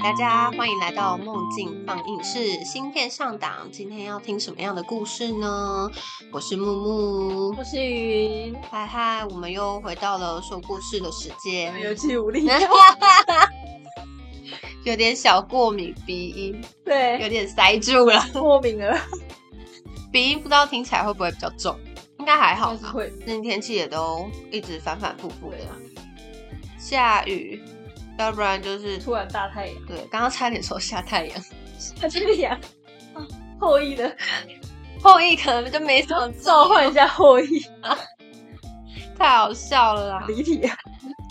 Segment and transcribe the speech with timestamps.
[0.00, 3.68] 大家欢迎来到梦境放映室新片上档。
[3.72, 5.90] 今天要听什么样的故事呢？
[6.32, 12.46] 我是木木，我是云，嗨嗨，我们又回到了说故事的时间，有气无力，
[14.84, 18.96] 有点小过敏，鼻音，对，有点塞住了，过敏了，
[20.12, 21.78] 鼻音不知道听起来会不会比较重？
[22.18, 23.10] 应该还好吧，会。
[23.24, 25.58] 最近天气也都一直反反复复的，
[26.78, 27.60] 下雨。
[28.18, 29.86] 要不然就是突然大太阳。
[29.86, 31.40] 对，刚刚差点说下太阳，
[31.78, 32.58] 下太阳。
[33.60, 34.16] 后羿的
[35.02, 37.96] 后羿可能就没什么 召唤一下后羿啊，
[39.16, 40.24] 太好笑了啦！
[40.28, 40.76] 离题啊，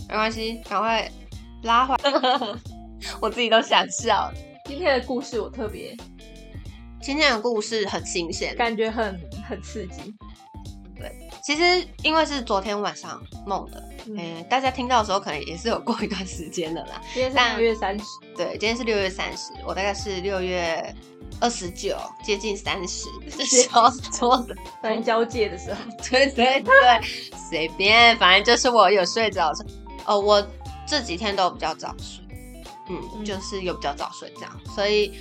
[0.09, 1.09] 没关系，赶快
[1.63, 2.11] 拉回来。
[3.21, 4.31] 我自己都想笑。
[4.65, 5.95] 今天的故事我特别，
[7.01, 9.17] 今天的故事很新鲜，感觉很
[9.47, 10.13] 很刺激。
[10.97, 13.81] 对，其实因为是昨天晚上梦的。
[14.07, 17.01] 嗯，大家听到的时候可能也是有过一段时间的啦。
[17.13, 20.93] 今天是六月三十，对，今天是六月三十，我大概是六月
[21.39, 24.53] 二十九，接近三十的时候做的，
[24.83, 25.79] 反正交界的时候。
[26.11, 27.01] 对对对，
[27.49, 29.49] 随便，反正就是我有睡着。
[30.05, 30.45] 哦，我
[30.85, 32.25] 这几天都比较早睡，
[32.89, 35.13] 嗯，就是有比较早睡这样，所以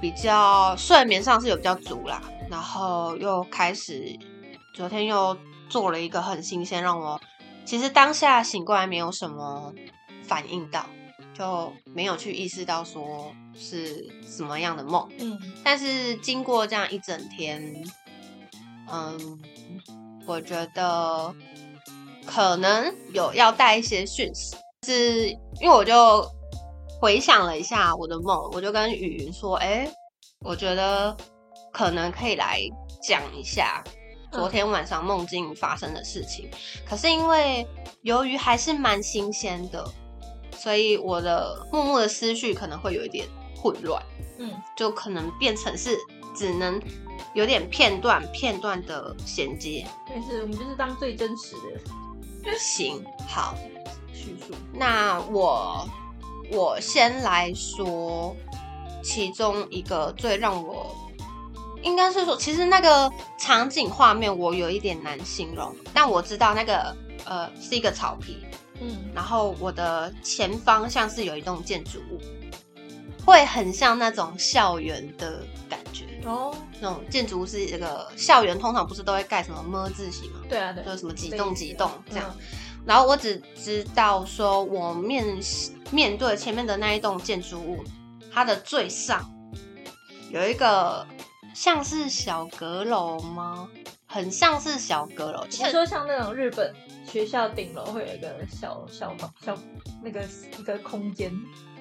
[0.00, 2.22] 比较睡眠上是有比较足啦。
[2.48, 4.16] 然后又开始，
[4.74, 5.36] 昨天又
[5.68, 7.20] 做了一个很新鲜，让我。
[7.64, 9.72] 其实当下醒过来没有什么
[10.24, 10.84] 反应到，
[11.32, 15.08] 就没有去意识到说是什么样的梦。
[15.18, 17.82] 嗯，但是经过这样一整天，
[18.92, 19.40] 嗯，
[20.26, 21.34] 我觉得
[22.26, 25.30] 可能有要带一些讯息，是
[25.60, 26.28] 因为我就
[27.00, 29.88] 回想了一下我的梦，我就跟雨云说：“哎，
[30.40, 31.16] 我觉得
[31.72, 32.60] 可能可以来
[33.02, 33.82] 讲一下。”
[34.34, 36.50] 昨天晚上梦境发生的事情，
[36.84, 37.64] 可是因为
[38.02, 39.88] 由于还是蛮新鲜的，
[40.58, 44.02] 所以我的木木的思绪可能会有一点混乱，
[44.38, 45.96] 嗯，就可能变成是
[46.34, 46.82] 只能
[47.32, 49.86] 有点片段片段的衔接。
[50.08, 51.54] 但是我们就是当最真实
[52.42, 52.58] 的。
[52.58, 53.54] 行，好，
[54.12, 54.52] 叙述。
[54.72, 55.88] 那我
[56.50, 58.34] 我先来说
[59.00, 61.03] 其中一个最让我。
[61.84, 66.96] 应该是说，其实那个场景画面我有一点难形容，但我知道那个
[67.26, 68.38] 呃是一个草皮，
[68.80, 72.18] 嗯，然后我的前方像是有一栋建筑物，
[73.24, 76.56] 会很像那种校园的感觉哦。
[76.80, 80.40] 那种建筑物是这个校园，通常不是都会盖什么么字形吗？
[80.48, 82.34] 对啊，对，就是什么几栋几栋这样。
[82.86, 85.38] 然后我只知道说，我面
[85.90, 87.84] 面对前面的那一栋建筑物，
[88.32, 89.30] 它的最上
[90.30, 91.06] 有一个。
[91.54, 93.68] 像是小阁楼吗？
[94.06, 95.44] 很像是小阁楼。
[95.48, 96.74] 你说像那种日本
[97.06, 99.56] 学校顶楼会有一个小小小
[100.02, 100.22] 那个
[100.58, 101.32] 一个空间，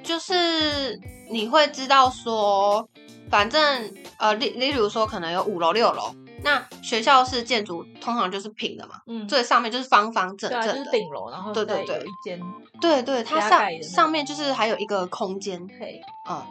[0.03, 2.87] 就是你会知道说，
[3.29, 12.39] 反正呃，例例如说可能有五楼六楼，那学校是建筑通常就是平的嘛，嗯，最上面就是方方正正的顶楼，然后对对对，一间，
[12.81, 16.41] 对对，它上上面就是还有一个空间，嘿，嗯。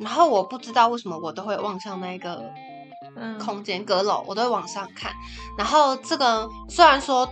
[0.00, 2.50] 然后我不知道为什么我都会望向那个
[3.38, 5.12] 空间阁楼，我都会往上看。
[5.58, 7.28] 然后这个虽然说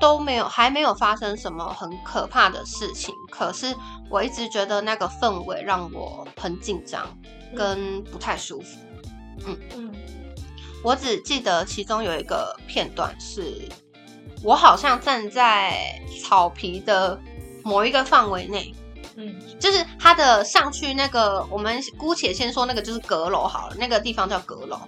[0.00, 3.72] 都没有还没有发生什么很可怕的事情，可是
[4.10, 7.06] 我一直觉得那个氛围让我很紧张
[7.56, 8.80] 跟不太舒服。
[9.46, 9.94] 嗯嗯，
[10.82, 13.68] 我只记得其中有一个片段是，
[14.42, 17.20] 我好像站在草皮的
[17.62, 18.74] 某一个范围内。
[19.16, 24.78] 嗯，就是它的上去那个，我们姑且先说那个就是阁楼好了，那个地方叫阁楼。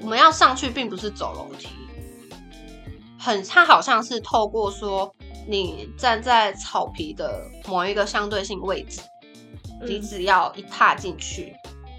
[0.00, 1.68] 我们要上去，并不是走楼梯，
[3.18, 5.14] 很，它好像是透过说
[5.48, 9.00] 你站在草皮的某一个相对性位置，
[9.82, 11.54] 你只要一踏进去，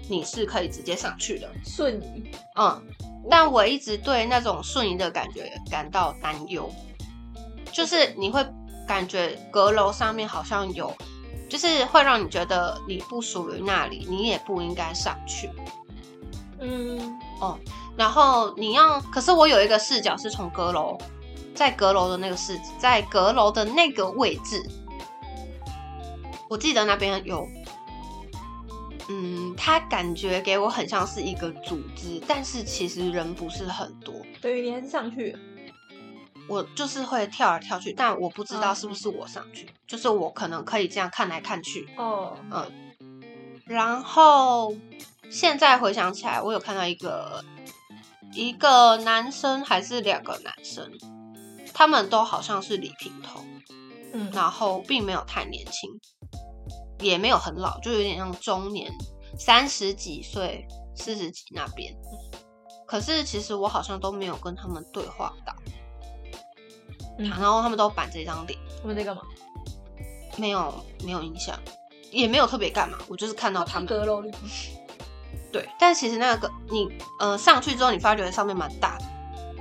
[0.08, 2.30] 你是可以直接上去的，瞬移。
[2.56, 2.80] 嗯，
[3.30, 6.70] 但我一直对那种瞬移的感觉感到担忧，
[7.72, 8.46] 就是你会。
[8.88, 10.90] 感觉阁楼上面好像有，
[11.48, 15.50] 就是会让你觉得你不属于那里，你也不应该上去。
[16.58, 16.98] 嗯，
[17.40, 17.56] 哦，
[17.96, 20.98] 然后你要，可是我有一个视角是从阁楼，
[21.54, 24.60] 在阁楼的那个视，在阁楼的那个位置，
[26.48, 27.46] 我记得那边有，
[29.08, 34.14] 嗯，他感觉给我很像是一个组织，但是其实人不是很多。
[34.40, 35.36] 对，你还是上去。
[36.48, 41.86] 我就是会跳来跳去，但我不知道是不是我上去，就是我可能可以这样看来看去。
[41.96, 44.74] 哦，嗯，然后
[45.30, 47.44] 现在回想起来，我有看到一个
[48.32, 50.90] 一个男生还是两个男生，
[51.74, 53.40] 他们都好像是李平头，
[54.14, 55.90] 嗯，然后并没有太年轻，
[57.00, 58.90] 也没有很老，就有点像中年，
[59.38, 60.66] 三十几岁、
[60.96, 61.94] 四十几那边。
[62.86, 65.54] 可是其实我好像都没有跟他们对话到，
[67.18, 69.22] 嗯然后他们都板着一张脸，他们在干嘛？
[70.36, 70.72] 没有
[71.04, 71.58] 没有印象，
[72.10, 73.86] 也没有特别干嘛，我就是看到他们。
[73.86, 74.30] 阁楼里。
[75.50, 76.88] 对，但其实那个你
[77.18, 79.04] 呃上去之后，你发觉上面蛮大的，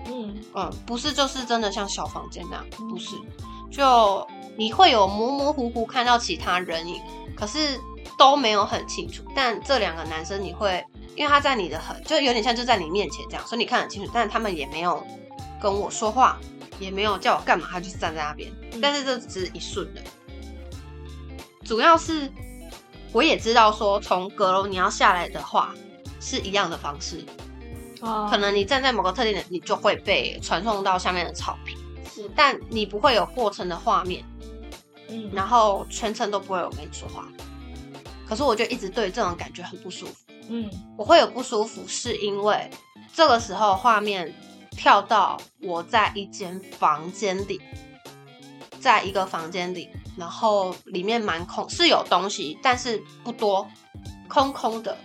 [0.07, 3.15] 嗯嗯，不是就是真的像小房间那样，不是，
[3.71, 4.27] 就
[4.57, 7.01] 你会有模模糊糊看到其他人影，
[7.37, 7.79] 可是
[8.17, 9.23] 都没有很清楚。
[9.33, 15.01] 但这两个男生你会，因为他在你的很就有点像就在你面前这样，所以你看得很清楚，但他们也没有
[15.61, 16.37] 跟我说话，
[16.79, 18.51] 也没有叫我干嘛，他就是站在那边。
[18.73, 18.81] 嗯。
[18.81, 20.01] 但是这只是一瞬的，
[21.63, 22.31] 主要是
[23.11, 25.73] 我也知道说从阁楼你要下来的话
[26.19, 27.23] 是一样的方式，
[28.01, 31.77] 啊可能你站在某个特定的，你就会被传送到下面的草坪，
[32.13, 32.29] 是。
[32.35, 34.23] 但你不会有过程的画面，
[35.09, 35.29] 嗯。
[35.33, 37.27] 然后全程都不会有跟你说话。
[38.27, 40.15] 可是我就一直对这种感觉很不舒服。
[40.49, 40.69] 嗯。
[40.97, 42.69] 我会有不舒服，是因为
[43.13, 44.33] 这个时候画面
[44.77, 47.59] 跳到我在一间房间里，
[48.79, 53.67] 在一个房间里，然后里面蛮空，是有东西，但是不多，
[54.29, 54.95] 空空的。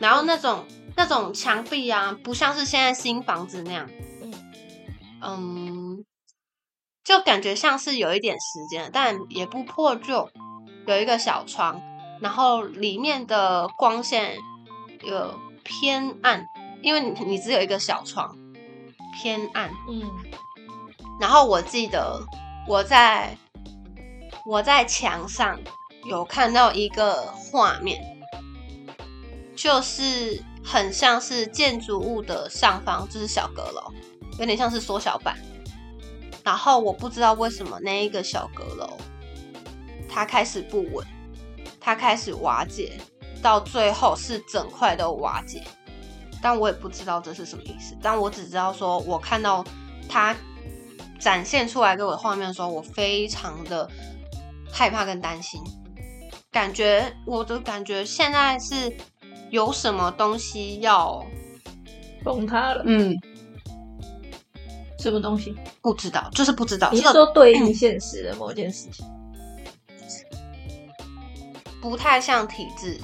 [0.00, 0.64] 然后那种
[0.96, 3.88] 那种墙壁啊，不像是现在新房子那样，
[5.22, 6.04] 嗯，
[7.04, 10.28] 就感觉像是有一点时间，但也不破旧，
[10.86, 11.80] 有一个小窗，
[12.20, 14.36] 然后里面的光线
[15.02, 16.44] 有偏暗，
[16.82, 18.36] 因为你只有一个小窗，
[19.14, 19.70] 偏暗。
[19.88, 20.10] 嗯
[21.20, 22.20] 然后我记得
[22.66, 23.36] 我在
[24.44, 25.58] 我在墙上
[26.06, 28.02] 有看到一个画面，
[29.54, 33.92] 就是很像是建筑物的上方，就是小阁楼，
[34.38, 35.38] 有点像是缩小版。
[36.42, 38.98] 然后我不知道为什么那一个小阁楼，
[40.08, 41.06] 它开始不稳，
[41.80, 42.98] 它开始瓦解，
[43.40, 45.62] 到最后是整块都瓦解。
[46.44, 49.64] 但我也不知道这是什么意思，但我只知道说，我看到
[50.06, 50.36] 他
[51.18, 53.90] 展现出来给我的画面的时候，我非常的
[54.70, 55.58] 害怕跟担心，
[56.52, 58.94] 感觉我的感觉现在是
[59.48, 61.24] 有什么东西要，
[62.22, 63.16] 崩塌了，嗯，
[64.98, 65.56] 什么东西？
[65.80, 69.06] 不知道，就是不知道，你说对应现实的某件事情？
[71.80, 73.00] 不太像体制，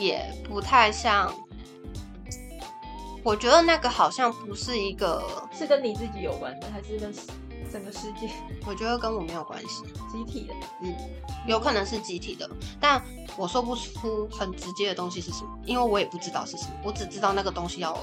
[0.00, 1.32] 也不太像。
[3.22, 7.12] 我觉得那个好像不是一个，是跟你自己有关的，还是跟
[7.70, 8.28] 整个世界
[8.66, 9.84] 我觉得跟我没有关系。
[10.10, 10.54] 集体的？
[10.82, 10.94] 嗯
[11.46, 12.48] 有可能是集体的，
[12.80, 13.02] 但
[13.36, 17.98] 我说不出很直接的东西是什么，因为我也不知道是什么，我只知道那个东西要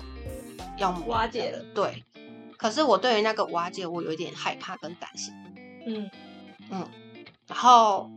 [0.77, 1.63] 要瓦解了。
[1.73, 2.03] 对，
[2.57, 5.33] 可是我对于那个瓦解，我有一点害怕跟担心。
[5.87, 6.09] 嗯
[6.71, 6.87] 嗯
[7.47, 8.09] 然后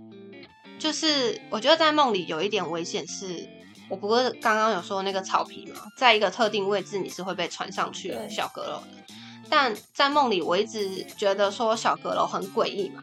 [0.78, 3.48] 就是我觉得在梦里有一点危险是，
[3.90, 9.14] 我不是刚刚有说那个草皮嘛，在一个特定位置你是会被传上去的小阁楼的，
[9.50, 13.02] 但在梦里我一直觉得说小阁楼很诡异嘛，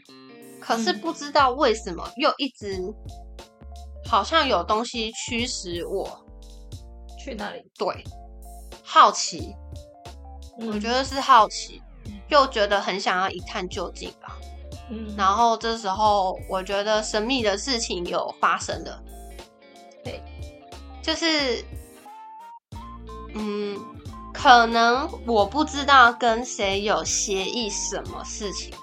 [0.61, 2.81] 可是嗯不知道为什么又一直
[4.05, 6.25] 好像有东西驱使我
[7.19, 7.61] 去那里？
[7.77, 8.03] 对
[8.81, 9.53] 好奇，
[10.59, 11.81] 我觉得，得是好奇，
[12.29, 14.37] 又觉得很想要一探究竟吧。
[14.89, 19.03] 嗯，然后这时候，我觉得神秘的事情有发生了。
[20.05, 20.23] 对，
[21.07, 21.63] 就是，
[23.33, 23.79] 嗯，
[24.33, 28.73] 可能我不知道跟谁有协议什么事情。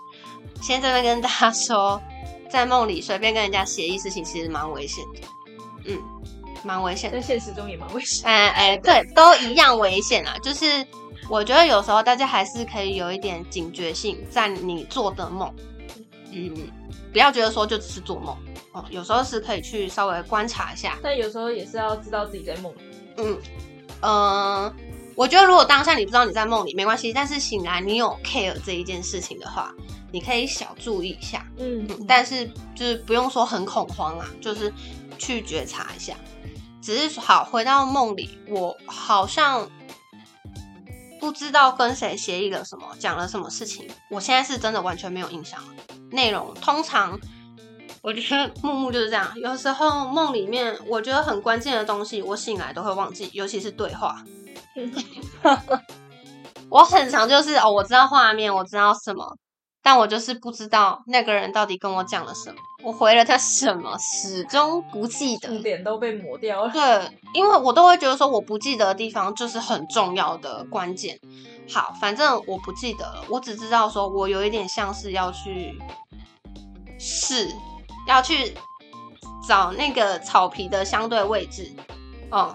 [0.62, 2.00] 先在那跟大家说，
[2.48, 5.20] 在梦里随便跟人家协议事情，其实蛮危险的。
[5.84, 6.02] 嗯，
[6.62, 7.20] 蛮危险的。
[7.20, 8.26] 在现实中也蛮危险。
[8.26, 10.34] 哎哎，对，都一样危险啊！
[10.42, 10.64] 就是
[11.28, 15.54] 我觉得有时候大家还是可以有一点警觉性，在你做的梦，
[16.32, 16.54] 嗯，
[17.12, 18.34] 不要觉得说就只是做梦
[18.74, 22.78] 哦，有时候是可以去稍微观察一下，但有时候也是要知道自己在梦里。
[23.16, 23.38] 嗯
[24.00, 24.74] 呃，
[25.14, 29.72] 我觉得如果当下你不知道你在梦里没关系，但是醒来你有 care 这一件事情的话，
[30.12, 34.70] 你可以小注意一下，嗯嗯，但是就是不用说很恐慌啊，就是
[35.18, 36.14] 去觉察一下。
[36.82, 39.70] 只是好回到梦里，我好像
[41.18, 43.88] 不知道跟谁协议了什么，讲了什么事情。
[44.10, 45.68] 我现在是真的完全没有印象了。
[46.10, 47.18] 内容通常
[48.04, 54.22] 我觉得木木就是这样，有时候梦里面我觉得很关键的东西，我醒来都会忘记，尤其是对话。
[56.68, 59.24] 我很常就是哦，我知道画面，我知道什么，
[59.82, 65.48] 但我就是不知道那个人到底跟我讲了什么，我回了他什么，始终不记得。
[65.48, 66.70] 重点都被抹掉了。
[66.70, 71.18] 对，因为我都会觉得说我不记得的地方就是很重要的关键。
[71.72, 75.78] 好，反正我不记得了，我只知道说我有一点像是要去
[76.98, 77.48] 试
[78.06, 78.54] 要去
[79.46, 81.70] 找那个草皮的相对位置，
[82.30, 82.54] 哦、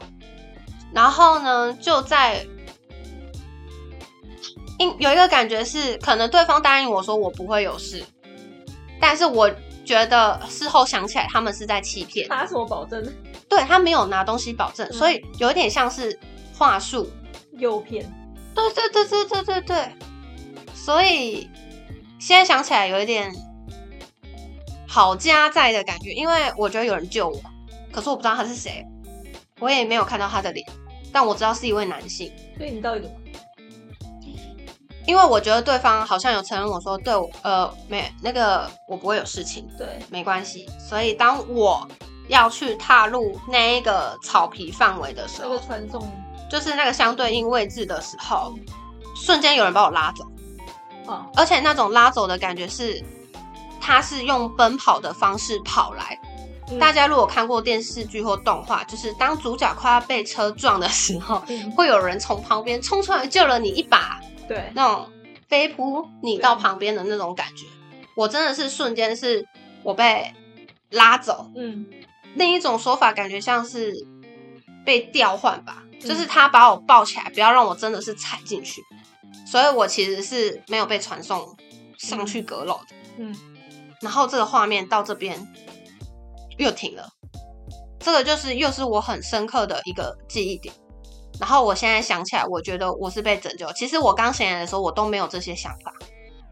[0.94, 2.46] 然后呢，就在，
[4.77, 8.03] 因有一个感觉是，可能对方答应我说我不会有事，
[9.00, 9.50] 但是我
[9.86, 13.03] 觉得事后想起来他们是在欺骗，拿什么保证？
[13.50, 16.20] 对他没有拿东西保证，嗯所以有点像是
[16.58, 17.10] 话术。
[17.53, 18.06] 诱骗。
[18.56, 19.96] 对对对对对对对，
[20.74, 21.50] 所以
[22.20, 23.34] 现在想起来有一点
[24.89, 27.39] 好家在的感觉，因为我觉得有人救我，
[27.91, 28.84] 可是我不知道他是谁，
[29.60, 30.67] 我也没有看到他的脸，
[31.13, 33.15] 但我知道是一位男性，所以你到底怎么？
[35.05, 41.88] 因为我觉得对方好像有承认我说，对我呃没那个我不会有事情，对，没关系，所以当我
[42.27, 46.12] 要去踏入那一个草皮范围的时候那个，传送。
[46.50, 48.55] 就是那个相对应位置的时候，
[49.15, 50.25] 瞬间有人把我拉走。
[51.12, 53.03] 啊，而且那种拉走的感觉是，
[53.79, 56.19] 他是用奔跑的方式跑来。
[56.69, 56.79] 嗯。
[56.79, 65.09] 大家如果看过电视剧或动画，就是当主角快要被车撞的时候，嗯，会有人从旁边冲出来救了你一把，对，那种
[65.48, 67.65] 飞扑你到旁边的那种感觉。
[68.15, 69.48] 我真的是瞬间是
[69.81, 70.33] 我被
[70.91, 71.86] 拉走，嗯，
[72.36, 73.93] 另一种说法感觉像是
[74.86, 76.00] 被调换吧，嗯。
[76.01, 78.81] 就是他把我抱起来，不要让我真的是踩进去，
[79.45, 81.57] 所以我其实是没有被传送
[81.98, 82.95] 上去阁楼的。
[83.17, 83.36] 嗯，
[84.01, 85.48] 然后这个画面到这边
[86.58, 87.10] 又停了，
[88.00, 90.74] 这个就是又是我很深刻的一个记忆点。
[91.39, 93.72] 然后我现在想起来，我觉得我是被拯救。
[93.72, 95.94] 其实我刚醒来的时候，我都没有这些想法，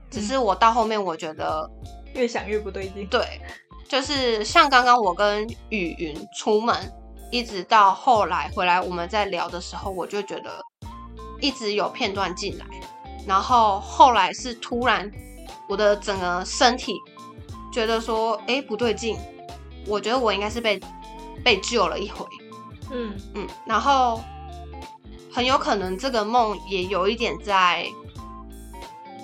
[0.09, 1.69] 只是我到后面我觉得
[2.13, 3.05] 越想越不对劲。
[3.07, 3.41] 对，
[3.87, 6.75] 就是像刚刚我跟雨云出门，
[7.31, 10.61] 一直到后来回来我们在聊的时候，我就觉得
[11.41, 12.65] 一直有片段进来，
[13.27, 15.11] 然后后来是突然
[15.67, 16.93] 我的整个身体
[17.77, 19.15] 觉得说，哎，不对劲，
[19.85, 20.81] 我觉得我应该是被
[21.43, 22.25] 被救了一回，
[22.91, 23.15] 嗯。
[23.35, 24.19] 嗯，然后
[25.31, 27.85] 很有可能这个梦也有一点在，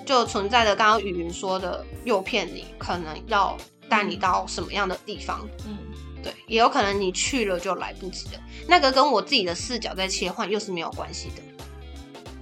[0.06, 3.56] 就存在着刚刚雨云说的诱骗你，可能要
[3.88, 5.76] 带你到什么样的地方，嗯，
[6.22, 8.40] 对，也有可能你去了就来不及了。
[8.68, 11.42] 那个跟我自己的视角在切换又是没有关系的，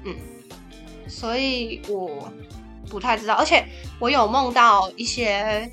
[0.05, 0.15] 嗯，
[1.09, 2.31] 所以我
[2.91, 3.67] 不太知道，而且
[3.99, 5.73] 我有梦到一些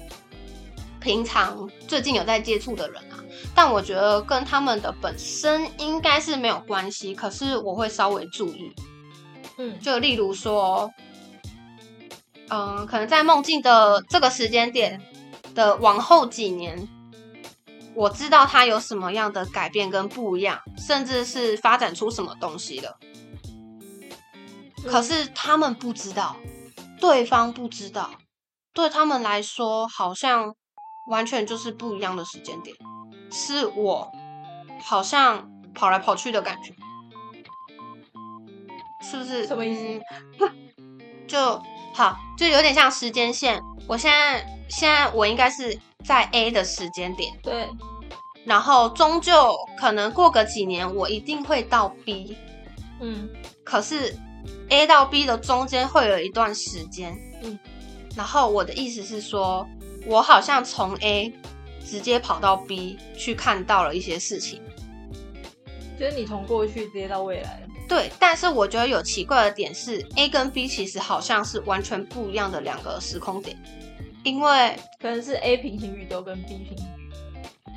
[1.00, 3.18] 平常最近有在接触的人啊，
[3.56, 8.74] 但我觉得跟他们的本身应该是没有关系，可是我会稍微注意，
[9.58, 10.92] 嗯，就例如说，
[12.50, 15.02] 嗯、可能在梦境的这个时间点
[15.56, 16.88] 的往后几年，
[17.96, 22.98] 我知道他有什么样的改变跟不一样，甚至是发展出什么东西了。
[24.86, 26.38] 可是他们不知道，
[27.00, 28.12] 对方不知道，
[28.74, 30.56] 对他们来说好像
[31.10, 32.76] 完全就是不一样的时间点，
[33.32, 34.12] 是我
[34.82, 36.74] 好像跑来跑去的感觉，
[39.02, 39.46] 是不是？
[39.46, 40.02] 什么意思
[40.40, 40.50] 嗯
[41.28, 41.62] 就
[41.94, 43.62] 好，就有点像时间线。
[43.88, 47.68] 我现在现在我应该是在 A 的时间点，对，
[48.46, 52.38] 然后终究可能过个几年，我一定会到 B。
[53.02, 53.30] 嗯
[53.64, 54.16] 可是
[54.70, 57.58] A 到 B 的中间会有一段时间，嗯，
[58.16, 59.68] 然后我的意思是说，
[60.10, 61.32] 我好像从 A
[61.86, 64.60] 直接跑到 B 去看到了一些事情，
[66.00, 67.62] 就是你从过去直接到未来。
[67.88, 73.56] 对，但是我觉得有奇怪的点是，A 跟 B 其实好像是完全不一样的两个时空点，
[74.24, 77.18] 因为可能是 A 平行宇宙跟 B 平行宇宙。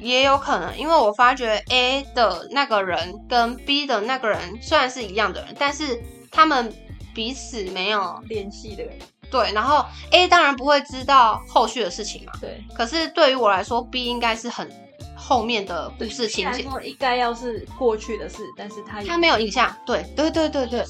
[0.01, 6.75] 也有可能，因为我发觉 A 的那个人跟 B 的那个人虽然是一样的人，但是他们
[7.15, 8.99] 彼此没有联系的人，
[9.33, 14.71] 对，然后 A 当然不会知道后续的事情嘛，对，可是对于我来说，B 应该是很
[15.17, 19.75] 后面的故事情节，应该要是过去的事，但是他也他没有印象。
[19.87, 20.85] 对，对，对，对，对。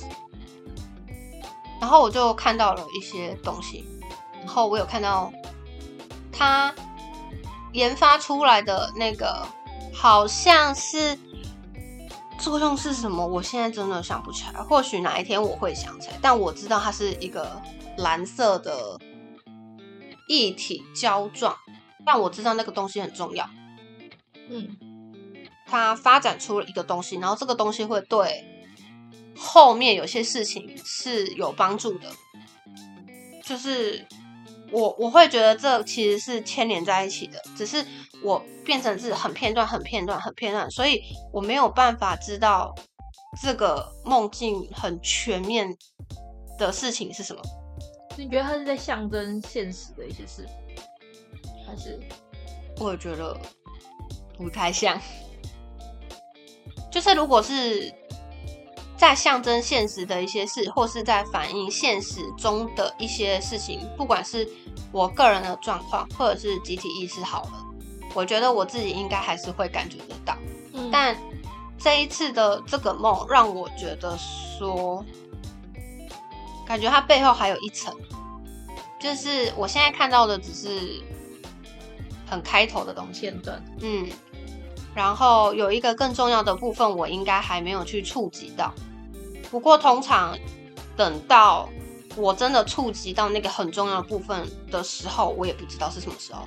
[1.80, 3.84] 然后我就看到了一些东西，
[4.40, 5.32] 然后我有看到
[6.32, 6.74] 他
[7.72, 9.46] 研发出来的那个
[9.94, 11.16] 好像是
[12.38, 14.60] 作用是什么，我现在真的想不起来。
[14.62, 17.60] 或许哪一天我会想起来，但我知道它是一个
[17.96, 18.98] 蓝色的
[20.28, 21.56] 液体胶状，
[22.04, 23.48] 但我知道那个东西很重要。
[24.48, 24.76] 嗯
[25.66, 28.44] 它发展出了一个东西，然后这个东西会对
[29.34, 32.10] 后面有些事情是有帮助的。
[33.42, 34.06] 就是
[34.70, 37.84] 我我会觉得这其实是牵连在一起的，只是
[38.22, 42.74] 我变成是很片段、很片段、很片段，所以我没有办法知道
[43.42, 45.74] 这个梦境很全面
[46.58, 47.40] 的事情是什么。
[48.16, 50.46] 你觉得他是在象征现实的一些事，
[51.66, 51.98] 还是
[52.78, 53.36] 我也觉得
[54.36, 55.00] 不太像。
[56.90, 57.92] 就是如果是
[58.96, 64.48] 在象征现实的一些事，或是在反映现实中的一些事情，不管是
[64.92, 67.64] 我个人的状况，或者是集体意识好了，
[68.14, 70.36] 我觉得我自己应该还是会感觉得到。
[70.74, 71.16] 嗯但
[71.78, 75.04] 这一次的这个梦让我觉得说，
[76.66, 77.94] 感觉它背后还有一层，
[79.00, 81.02] 就是我现在看到的只是
[82.26, 84.08] 很开头的东西，片段，嗯，
[84.94, 88.72] 然后有一个更重要的部分，我应该还没有去触及到。
[89.50, 90.38] 不过通常
[90.96, 91.68] 等到
[92.16, 96.46] 我真的触及到那个很重要的部分的时候，我也不知道是什么时候，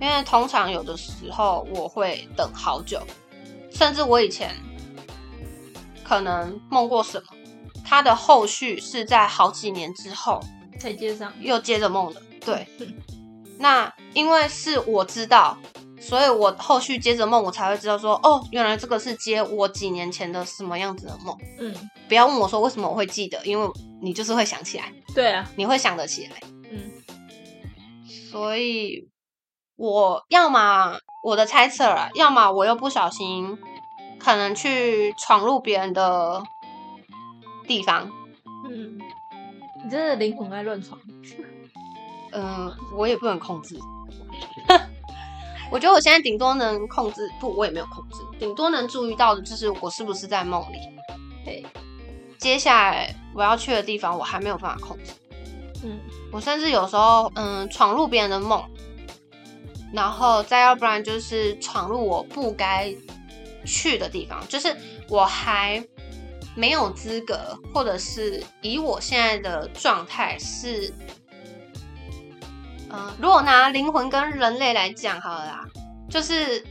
[0.00, 3.00] 因为通常有的时候我会等好久，
[3.70, 4.56] 甚至我以前
[6.02, 7.26] 可能梦过什么，
[7.84, 10.40] 它的后续是在好几年之后
[10.78, 11.32] 才接上。
[11.40, 12.22] 又接着梦的。
[12.44, 12.66] 对，
[13.58, 15.56] 那因为是我知道，
[16.00, 21.36] 所以我后续接着梦，我才会知道说，哦，原来这个是接我几年前的什么样子的梦。
[21.58, 21.74] 嗯，
[22.08, 23.68] 不要问我说为什么我会记得，因为
[24.00, 26.40] 你就是会想起来，对啊，你会想得起来。
[26.70, 26.90] 嗯
[28.30, 29.08] 所以
[29.74, 33.58] 我要么我的猜测啊，要么我又不小心，
[34.20, 36.40] 可能去闯入别人的
[37.70, 38.10] 地方。
[38.68, 38.98] 嗯，
[39.84, 41.00] 你真的灵魂爱乱闯。
[42.32, 43.78] 嗯、我也不能控制。
[45.70, 50.78] 我觉得我现在顶多能控制，不，我也没有控制，顶多能注意到的就是我是不是在梦里。
[51.44, 51.64] 对，
[52.38, 55.12] 接下来我要去的地方，我还没有办法控制。
[55.84, 56.00] 嗯
[56.32, 58.62] 我甚至有时候，嗯，闯入别人的梦，
[59.92, 62.92] 然后再要不然就是闯入我不该
[63.64, 64.76] 去的地方，就是
[65.08, 65.84] 我还
[66.54, 70.92] 没有资格，或者是以我现在的状态是，
[72.90, 75.64] 嗯、如果拿灵魂跟人类来讲好了啦，
[76.08, 76.64] 就是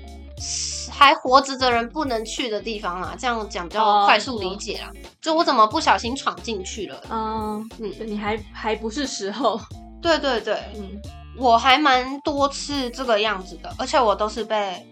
[0.91, 4.91] 还活着的人不能去的地方啦，这样讲比较哦快速理解啦。
[5.21, 7.01] 就我怎么不小心闯进去了？
[7.09, 9.59] 嗯嗯你还还不是时候。
[10.01, 11.01] 对对对，嗯
[11.37, 14.85] 我还蛮多次这个样子的，而且我都是被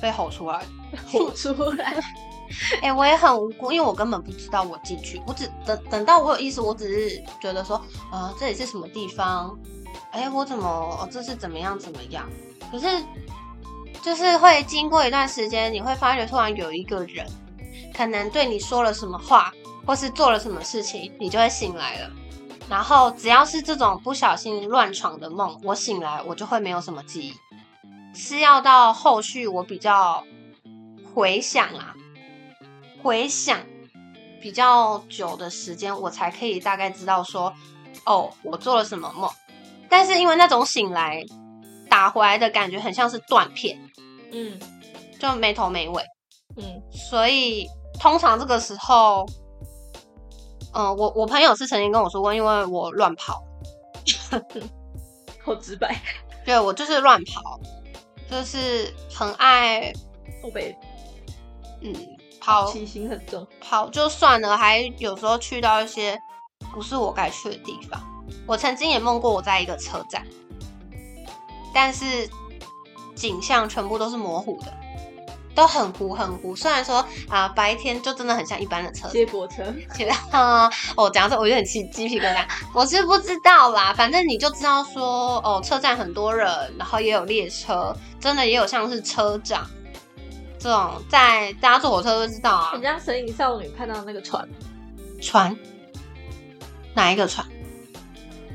[0.00, 0.62] 被吼出来
[1.12, 1.30] 吼。
[1.32, 1.98] 出来。
[2.82, 7.80] 哎、我也很无辜，因为我根本不知道我进去，我只等等到我有意识，我只是觉得说，
[8.12, 9.58] 呃，这里是什么地方？
[10.12, 12.28] 哎、我怎么、哦这是怎么样怎么样？
[12.70, 12.86] 可是
[14.02, 17.26] 就是会经过一段时间，你会发觉突然有一个人，
[17.94, 19.52] 可能对你说了什么话，
[19.86, 22.10] 或是做了什么事情，你就会醒来了。
[22.68, 27.34] 然后只要是这种不小心乱闯的梦，我醒来我就会没有什么记忆，
[28.14, 30.24] 是要到后续我比较
[31.14, 31.94] 回想啊，
[33.06, 33.60] 回想
[34.40, 37.54] 比较久的时间，我才可以大概知道说，
[38.04, 39.30] 哦，我做了什么梦。
[39.88, 41.24] 但是因为那种醒来
[41.88, 43.78] 打回来的感觉很像是断片，
[44.32, 44.58] 嗯
[45.20, 46.02] 就没头没尾，
[46.56, 47.68] 嗯所以
[48.00, 49.24] 通常这个时候，
[50.74, 53.40] 嗯、我我朋友是曾经跟我说过，因为我乱跑，
[55.44, 55.96] 好直白。
[56.44, 57.60] 对我就是乱跑，
[58.28, 59.92] 就是很爱
[60.42, 60.76] 后背
[61.82, 61.94] 嗯
[62.46, 63.44] 跑起心很重。
[63.60, 66.16] 跑就算了，还有时候去到一些
[66.72, 68.00] 不是我该去的地方。
[68.46, 70.24] 我曾经也梦过我在一个车站，
[71.74, 72.28] 但是
[73.16, 74.72] 景象全部都是模糊的，
[75.56, 76.54] 都很糊很糊。
[76.54, 79.64] 虽然说啊、白天就真的很像一般的车站，接驳车。
[79.96, 82.46] 觉得啊，我讲这我有点起鸡皮疙瘩。
[82.72, 89.68] 我是不知道啦，反正你就知道说，哦，车站很多人，然后也有列车，真的也有像是车长
[90.58, 92.70] 这种，在大家坐火车都知道啊。
[92.72, 94.48] 很，像《神隐少女》看到那个船，
[95.20, 95.56] 船？
[96.94, 97.46] 哪一个船？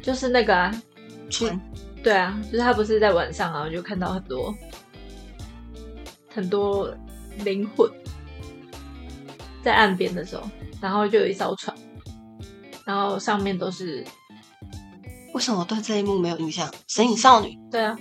[0.01, 0.81] 就是那个啊，
[1.29, 1.59] 船。
[2.03, 4.55] 对啊，就是他不是在晚上啊，我就看到很多。
[6.33, 6.91] 很多
[7.39, 7.89] 灵魂。
[9.61, 10.41] 在岸边的时候，
[10.81, 11.77] 然后就有一艘船，
[12.83, 14.03] 然后上面都是
[15.35, 16.67] 为什么我对这一幕没有印象？
[16.87, 17.95] 神隐少女，对啊。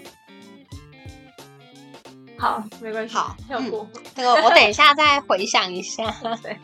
[2.40, 3.87] 好，没关系，好跳过。
[4.16, 6.11] 这个我等一下再回想一下。
[6.42, 6.59] 对，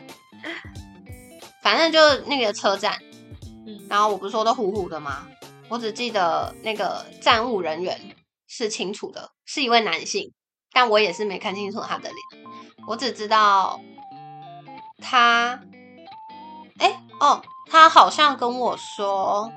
[1.61, 2.97] 反正就那个车站，
[3.67, 5.27] 嗯然后我不是说都糊糊的吗？
[5.69, 8.15] 我只记得那个站务人员
[8.47, 10.33] 是清楚的，是一位男性，
[10.71, 12.43] 但我也是没看清楚他的脸。
[12.87, 13.79] 我只知道
[14.99, 15.59] 他，
[16.79, 19.51] 哎、哦，他好像跟我说，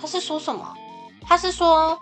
[0.00, 0.74] 他是说什么？
[1.22, 1.96] 他是说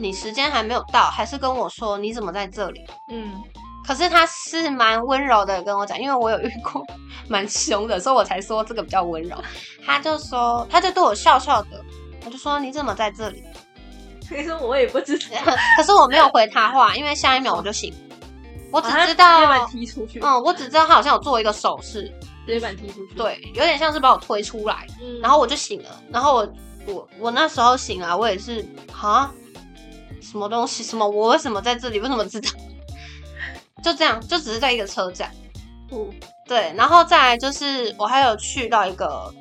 [0.00, 2.80] 你时间还没有到，还是跟我说你怎么在这里？
[3.10, 3.34] 嗯，
[3.86, 6.82] 可是他是蛮温柔的跟我讲，因为我有遇过
[7.28, 9.36] 蛮凶的，所以我才说这个比较温柔。
[9.84, 11.84] 他就说，他就对我笑笑的，
[12.24, 13.44] 我就说你怎么在这里？
[14.30, 15.36] 你说我也不知道，
[15.76, 17.92] 可是我没有回他话，因为下一秒我就醒，
[18.72, 19.66] 我只啊知道，
[20.22, 22.04] 嗯，我只知道他好像有做一个手势，
[22.46, 26.48] 直接把你踢出去。，对，有点像是把我推出来，嗯，然后我就醒了，然后我
[26.86, 28.64] 我我那时候醒来，我也是
[29.02, 29.32] 啊，
[30.20, 30.82] 什么东西？
[30.82, 31.06] 什么？
[31.08, 31.98] 我为什么在这里？
[32.00, 32.50] 为什么知道？
[33.82, 35.32] 就这样，就只是在一个车站，
[35.90, 36.10] 嗯
[36.46, 39.32] 对，然后再来就是我还有去到一个，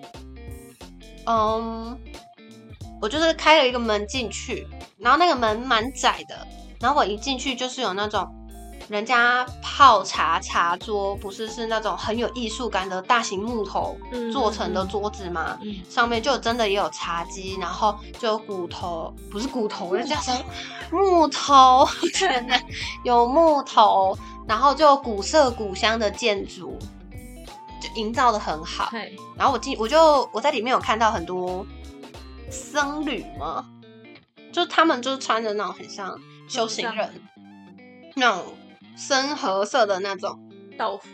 [1.26, 1.98] 嗯，
[3.02, 4.66] 我就是开了一个门进去，
[4.98, 6.48] 然后那个门蛮窄的，
[6.80, 8.26] 然后我一进去就是有那种
[8.90, 15.60] 人家泡茶茶桌，不是是那种很有艺术感的大型木头嗯做成的桌子吗？
[15.62, 20.44] 嗯上面就真的也有茶几，然后就有骨头，不是骨头，那叫什么？
[20.92, 22.60] 木头，天哪，
[23.04, 26.76] 有木头，然后就有古色古香的建筑，
[27.80, 28.90] 就营造的很好。
[28.92, 31.64] 嘿，然后我进，我就我在里面有看到很多
[32.50, 33.64] 僧侣嘛，
[34.52, 37.22] 就他们就是穿着那种很像修行人
[38.16, 38.46] 那种
[39.00, 40.38] 深褐色的那种，
[40.78, 41.08] 道服，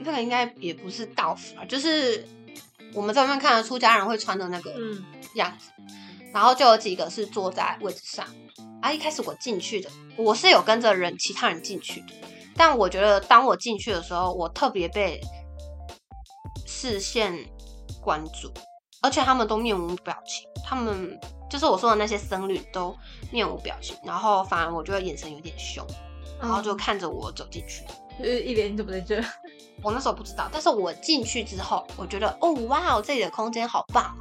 [0.00, 2.26] 那个应该也不是道服啊，就是
[2.92, 5.04] 我们在外面看得出家人会穿的那个嗯。
[5.36, 5.70] 样子。
[6.32, 8.26] 然后就有几个是坐在位置上，
[8.82, 12.06] 啊，一开始我进去的，我是有跟着人其他人进去的，
[12.56, 15.20] 但我觉得当我进去的时候，我特别被
[16.66, 17.32] 视线
[18.00, 18.52] 关注，
[19.00, 21.16] 而且他们都面无表情，他们
[21.48, 22.96] 就是我说的那些僧侣都
[23.30, 25.86] 面无表情，然后反而我觉得眼神有点凶，
[26.44, 27.84] 然后就看着我走进去。
[28.18, 29.22] 就是一脸你怎么在这？
[29.82, 34.14] 我那时候不知道，但是我进去之后，我觉得哦哇，这里的空间好棒。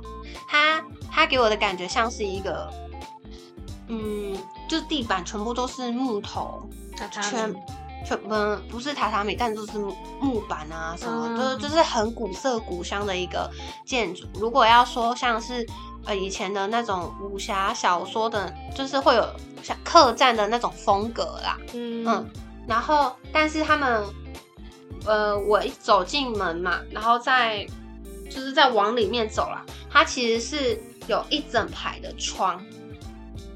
[0.47, 2.71] 它它给我的感觉像是一个，
[3.87, 4.35] 嗯，
[4.67, 6.67] 就是地板全部都是木头，
[7.11, 7.31] 全
[8.05, 8.29] 全不
[8.67, 13.49] 不是榻榻米，但就是木木板啊什么，嗯就是就是很古色古香的一个
[13.85, 14.25] 建筑。
[14.33, 15.65] 如果要说像是
[16.05, 19.25] 呃以前的那种武侠小说的，就是会有
[19.61, 22.05] 像客栈的那种风格啦，嗯。
[22.05, 22.29] 嗯，
[22.67, 24.03] 然后但是他们，
[25.05, 27.65] 呃，我一走进门嘛，然后再
[28.29, 32.63] 就是再往里面走啦，它其实是有一整排的窗，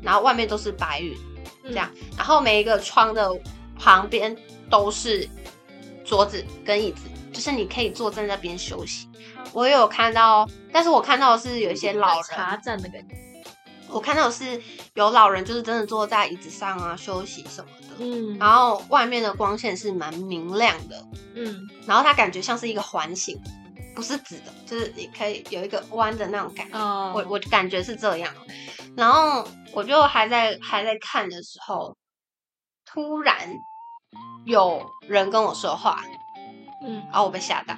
[0.01, 1.17] 然后外面都是白云
[1.63, 3.29] 这这样，然后每一个窗的
[3.77, 4.35] 旁边
[4.69, 5.27] 都是
[6.05, 7.01] 桌子跟椅子，
[7.37, 9.07] 就是你可以坐在那边休息。
[9.53, 13.15] 我也有看到，但是我看到的是有一些老人，茶站的感觉，
[13.89, 14.59] 我看到的是
[14.95, 17.87] 有老人，就是真的坐在椅子上啊休息什么的。
[17.99, 23.39] 嗯然后外面的光线是蛮明亮的，嗯然后它感觉像是一个环形，
[23.95, 26.75] 不是直的，就是你可以有一个弯的那种感觉。
[26.75, 28.33] 哦，我我感觉是这样，
[28.97, 31.95] 然后我就还在还在看的时候，
[32.83, 33.47] 突然
[34.45, 36.01] 有人跟我说话，
[36.83, 37.75] 嗯然后我被吓到，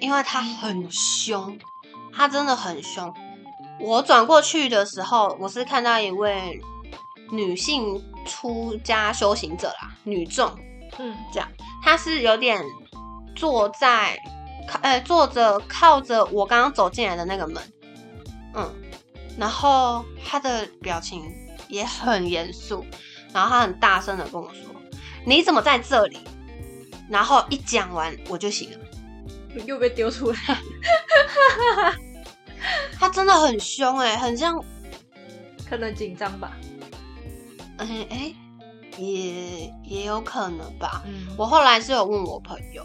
[0.00, 1.58] 因为他很凶，
[2.12, 3.12] 他真的很凶。
[3.80, 6.60] 我转过去的时候，我是看到一位
[7.30, 10.50] 女性出家修行者啦，女众，
[10.98, 11.48] 嗯这样
[11.82, 12.64] 她是有点
[13.34, 14.18] 坐在
[14.68, 17.62] 靠呃坐着靠着我刚刚走进来的那个门，
[18.54, 18.74] 嗯，
[19.36, 21.22] 然后她的表情
[21.68, 22.84] 也很严肃，
[23.32, 24.74] 然后她很大声的跟我说
[25.26, 26.20] ：“你怎么在这里？”
[27.08, 28.78] 然后一讲完我就醒了。
[29.66, 30.38] 又被丢出来，
[32.98, 34.60] 他真的很凶哎、很像
[35.68, 36.56] 可能紧张吧。
[37.76, 38.34] 哎哎、
[38.98, 41.04] 也也有可能吧。
[41.06, 42.84] 嗯，我后来是有问我朋友，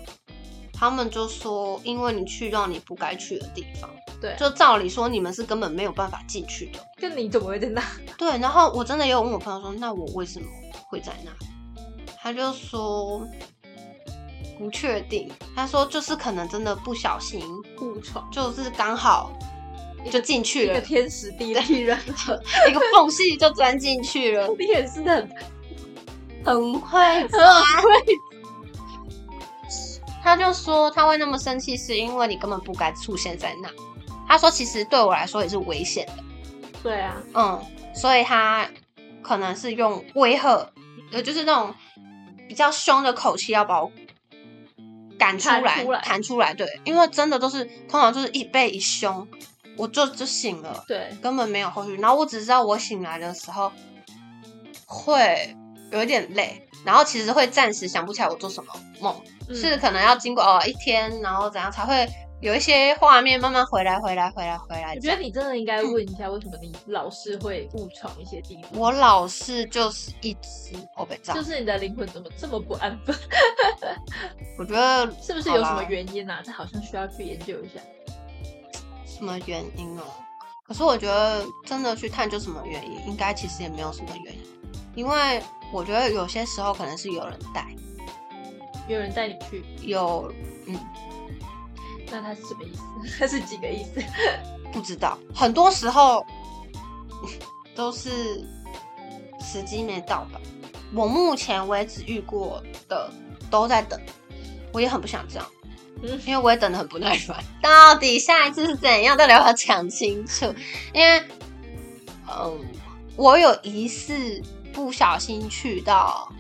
[0.72, 3.90] 他们就说，因为你去到你不该去的地方，
[4.22, 6.80] 对，就照理说你们是根本没有办法进去的。
[6.98, 7.84] 就你怎么会在那？
[8.16, 10.48] 对，然后我真的也有问我朋友说，那我为什么
[10.88, 11.32] 会在那？
[12.22, 13.28] 他就说
[14.60, 17.42] 不确定，他说就是可能真的不小心，
[17.80, 19.32] 误闯，就是刚好
[20.12, 22.38] 就进去了一个，天时地利人和，
[22.70, 25.30] 一个缝隙就钻进去了，你也是很
[26.44, 27.90] 很会很会，
[30.22, 33.70] 他就说他会那么生气，是因为你根本不该出现在那。
[34.28, 36.24] 他说其实对我来说也是危险的，
[36.84, 37.62] 对啊，嗯，
[37.96, 38.70] 所以他
[39.24, 40.70] 可能是用威吓，
[41.12, 41.74] 呃，就是那种
[42.48, 43.92] 比较凶的口气要把我
[45.20, 46.54] 赶出来，弹出来。
[46.54, 49.28] 对，因为真的都是通常就是一背一胸，
[49.78, 51.96] 我就就醒了，对，根本没有后续。
[51.98, 53.72] 然后我只知道我醒来的时候
[54.88, 55.56] 会
[55.92, 59.16] 有一点累，然后其实会暂时想不起来我做什么梦。
[59.48, 62.08] 嗯是可能要经过哦一天，然后怎样才会
[62.42, 64.94] 有一些画面慢慢回来，回来，回来，回来。
[64.96, 68.80] 我觉得你真的应该问一下，为什么你老是会误闯一些地方？
[68.80, 73.14] 我老是就是一直我被炸就，是你的灵魂怎么这么不安分？
[74.58, 76.42] 我觉得是不是有什么原因啊？
[76.44, 77.82] 这好像需要去研究一下。
[79.06, 80.04] 什么原因哦？
[80.66, 84.42] 可是我觉得真的去探究什么原因，应该其实也没有什么原因，
[84.96, 85.42] 因为
[85.74, 87.68] 我觉得有些时候可能是有人带，
[88.88, 90.32] 有人带你去，有
[90.68, 90.80] 嗯
[92.12, 93.18] 那他是什么意思？
[93.20, 94.02] 他是几个意思？
[94.72, 96.26] 不知道，很多时候
[97.76, 98.44] 都是
[99.42, 100.40] 时机没到吧。
[100.94, 103.12] 我目前为止遇过的
[103.50, 104.00] 都在等，
[104.74, 105.48] 我也很不想这样，
[106.02, 107.38] 嗯因为我也等的很不耐烦。
[107.62, 109.16] 到底下一次是怎样？
[109.18, 110.46] 到底要不要讲清楚？
[110.94, 111.24] 因为，
[112.28, 112.60] 嗯，
[113.16, 114.42] 我有一次
[114.74, 116.32] 不小心去到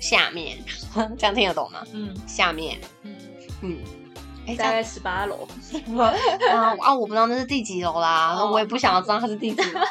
[0.00, 0.58] 下面，
[1.16, 1.82] 这样听得懂吗？
[1.92, 3.14] 嗯下面，嗯，
[3.62, 3.78] 嗯，
[4.46, 5.48] 哎、大概十八楼。
[5.98, 6.94] 啊啊！
[6.94, 9.82] 我不知道那是第几楼啦，哦我也不想要知道它是第几楼。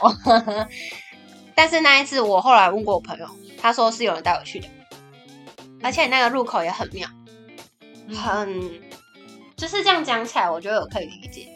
[1.56, 3.28] 但是那一次，我后来问过我朋友，
[3.62, 4.68] 他说是有人带我去的，
[5.82, 7.08] 而且那个入口也很妙，
[8.08, 8.82] 嗯很
[9.56, 11.56] 就是这样讲起来，我觉得我可以理解。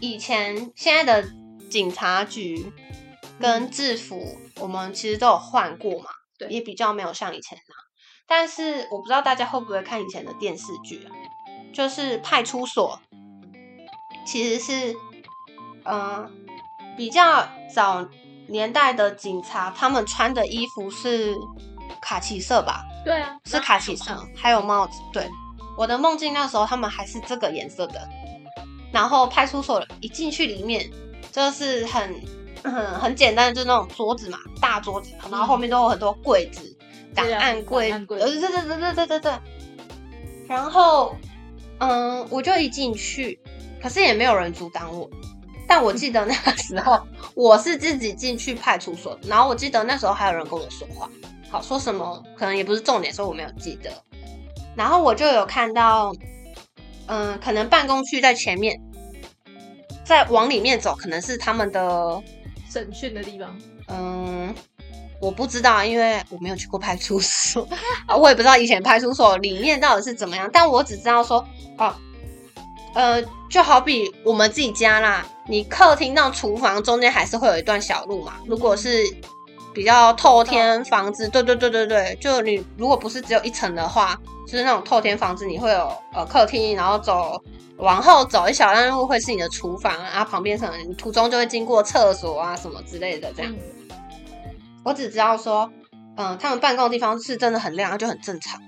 [0.00, 1.28] 以前现在的
[1.68, 2.72] 警察局
[3.40, 7.84] 跟制服，我们其实都有换过嘛，对也比较没有像以前那样。
[8.28, 11.10] 但是我不知道大家会不会看以前的电视剧啊，
[11.72, 13.00] 就是派出所
[14.26, 14.94] 其实是，
[15.84, 16.30] 嗯、
[16.96, 18.06] 比较早
[18.48, 21.34] 年代的警察，他们穿的衣服是
[22.00, 22.84] 卡其色吧？
[23.04, 24.98] 对啊，是卡其色，还有帽子。
[25.12, 25.28] 对，
[25.76, 28.00] 我的梦境那时候他们还是这个颜色的。
[28.92, 30.90] 然后派出所一进去里面，
[31.30, 32.14] 就是很
[32.64, 36.76] 很很简单的，就是那种桌子嘛，大桌子，然后后面都有很多柜子，
[37.14, 39.32] 档案柜，档案柜呃，对对对对对对对。
[40.48, 41.14] 然后，
[41.78, 43.38] 嗯，我就一进去，
[43.80, 45.08] 可是也没有人阻挡我。
[45.66, 46.98] 但我记得那个时候
[47.36, 51.08] 我是自己进去派出所，然后我记得那时候还有人跟我说话，
[51.50, 53.90] 好说什么可能也不是重点，所以我没有记得。
[54.74, 56.12] 然后我就有看到，
[57.06, 58.80] 嗯，可能办公区在前面，
[60.04, 62.22] 再往里面走，可能是他们的，
[62.70, 63.58] 审讯的地方。
[63.88, 64.54] 嗯，
[65.20, 67.66] 我不知道，因为我没有去过派出所，
[68.06, 71.44] 啊我也不知道以前派出所里面到底是怎么样，但我只知道说，
[71.76, 71.92] 哦，
[72.94, 78.34] 呃，就好比我们自己家啦，你客厅到厨房中间还是会有一段小路嘛。
[78.46, 79.02] 如果是
[79.74, 87.40] 比较透天房子，对对对对对，就你如果不是只有一层的话，就是那种透天房子，你会有呃客厅，然后走
[87.76, 93.52] 往后走一小段路会是你的厨房啊，然后旁边可能途中就会经过厕所啊什么之类的这样。
[93.52, 93.58] 嗯
[94.84, 95.70] 我只知道说，
[96.16, 98.60] 嗯、他们办公的地方是真的很亮，就很正常。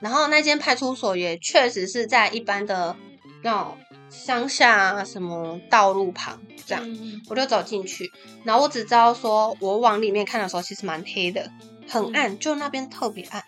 [0.00, 2.94] 然后那间派出所也确实是在一般的
[3.42, 3.76] 那种
[4.10, 8.12] 乡下啊什么道路旁这样，嗯我就走进去。
[8.44, 11.50] 然后我只知道说，我往里面看的时候其实蛮黑的，
[11.88, 13.42] 很暗，就那边特别暗。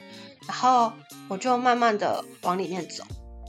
[0.46, 0.90] 然后
[1.28, 3.04] 我就慢慢的往里面走，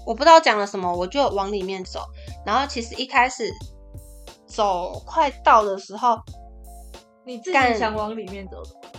[0.06, 2.04] 我不知道讲了什么，我就往里面走。
[2.46, 3.50] 然后其实一开始
[4.46, 6.20] 走快到的时候，
[7.30, 8.90] 你自干己想往里面走的吗？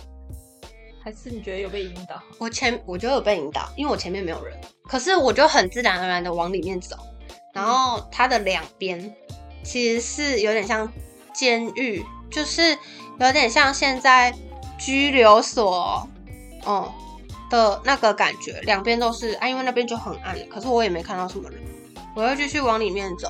[1.03, 2.23] 还是你觉得有被引导？
[2.37, 6.95] 我前我觉得有被引导，因为我前面没有人，可是我就很自然而然的往里面走，
[7.53, 9.13] 然后它的两边
[9.65, 10.89] 其实是有点像
[11.33, 12.77] 监狱，就是
[13.19, 14.33] 有点像现在
[14.79, 16.07] 拘留所，
[16.63, 16.93] 哦、
[17.49, 21.61] 的那个感觉，两边都是啊，因为那边就很暗，可是我也没看到什么人，
[22.15, 23.29] 我又继续往里面走，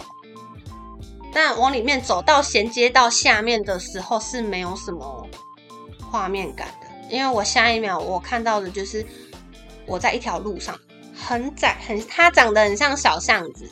[1.34, 5.28] 但往里面走到衔接到下面的时候是没有什么
[6.12, 9.06] 画面感的，因为我下一秒我看到的就是
[9.86, 10.78] 我在一条路上，
[11.15, 13.70] 很窄，很它长得很像小巷子，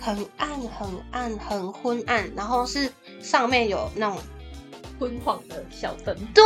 [0.00, 4.18] 很暗，很暗，很昏暗，然后是上面有那种
[4.98, 6.42] 昏黄的小灯，对，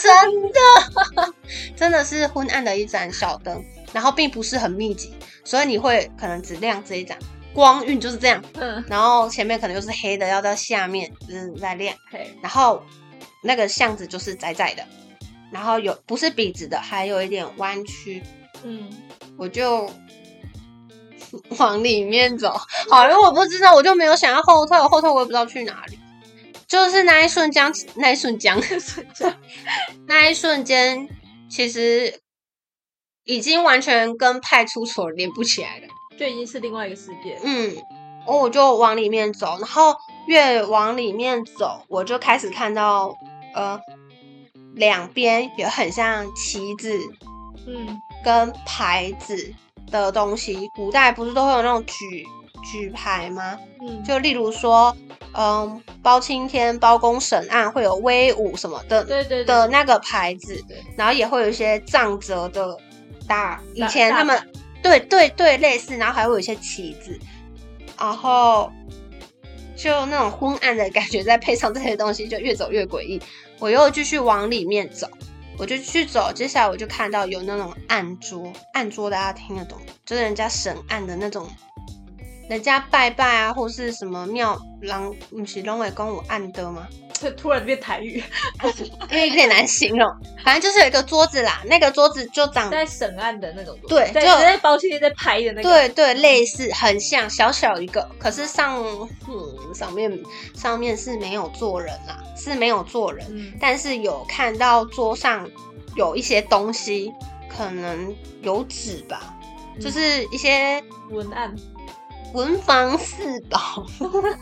[0.00, 1.34] 真的，
[1.76, 7.18] 真的是昏暗的一盏小灯，然后并不是很密集，所以你会可能只亮这一盏，
[7.56, 12.82] 光晕就是这样，嗯，然后前面可能又是黑的，要到下面嗯再亮，嘿，然后
[13.42, 14.86] 那个巷子就是窄窄的，
[15.50, 18.22] 然后有不是笔直的，还有一点弯曲，
[18.62, 18.90] 嗯，
[19.38, 19.90] 我就
[21.56, 22.54] 往里面走。
[22.90, 25.98] 好，因为我不知道，我就没有想要后退，我后退我也不知道去哪里。
[26.68, 28.54] 就是那一瞬间，那一瞬间，
[30.06, 31.08] 那一瞬间，
[31.48, 32.20] 其实
[33.24, 35.86] 已经完全跟派出所连不起来了。
[36.18, 37.38] 就已经是另外一个世界。
[37.42, 39.94] 嗯，然后我就往里面走，然后
[40.26, 43.14] 越往里面走，我就开始看到，
[43.54, 43.78] 呃，
[44.74, 46.98] 两边也很像旗子
[47.66, 49.52] 嗯，跟牌子
[49.90, 50.68] 的东西。
[50.74, 52.24] 古代不是都会有那种举
[52.70, 53.56] 举牌吗？
[53.80, 54.96] 嗯，就例如说，
[55.34, 60.60] 嗯，包青天、包公审案会有威武什么的对对对的那个牌子，
[60.96, 62.76] 然后也会有一些藏折的
[63.28, 64.36] 大，以前他们
[64.82, 67.18] 对对对类似，然后还会有一些旗子，
[67.98, 68.70] 然后
[69.76, 73.20] 就那种昏暗的感觉，再配上这些东西，就越走越诡异。
[73.58, 75.08] 我又继续往里面走，
[75.58, 81.48] 我就去走，接下来我就看到有那种暗桌，暗桌大家听得懂，就是人家审案的那种，
[82.48, 86.86] 人家拜拜啊，或是什么庙，狼不是龙尾公武暗的吗？
[87.18, 88.22] 这突然变台语，
[89.10, 90.06] 因为有点难形容，
[90.44, 98.78] 反正就是有一个桌子啦，那个桌子就长在审案的那种桌子，对，在就在包厢在拍的那个，对对，类似很像小小一个，可是上
[99.26, 100.12] 嗯上面
[100.54, 103.54] 上面是没有坐人啦，是没有坐人，嗯。
[103.58, 105.48] 但是有看到桌上
[105.94, 107.10] 有一些东西，
[107.48, 109.34] 可能有纸吧，
[109.74, 111.56] 嗯就是一些文案
[112.36, 113.86] 文房四宝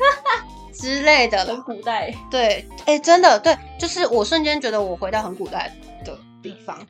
[0.74, 1.62] 之类的很。
[1.62, 5.72] 古代，对，哎、真的对，就是我瞬间觉得我回到很古代
[6.04, 6.84] 的地方，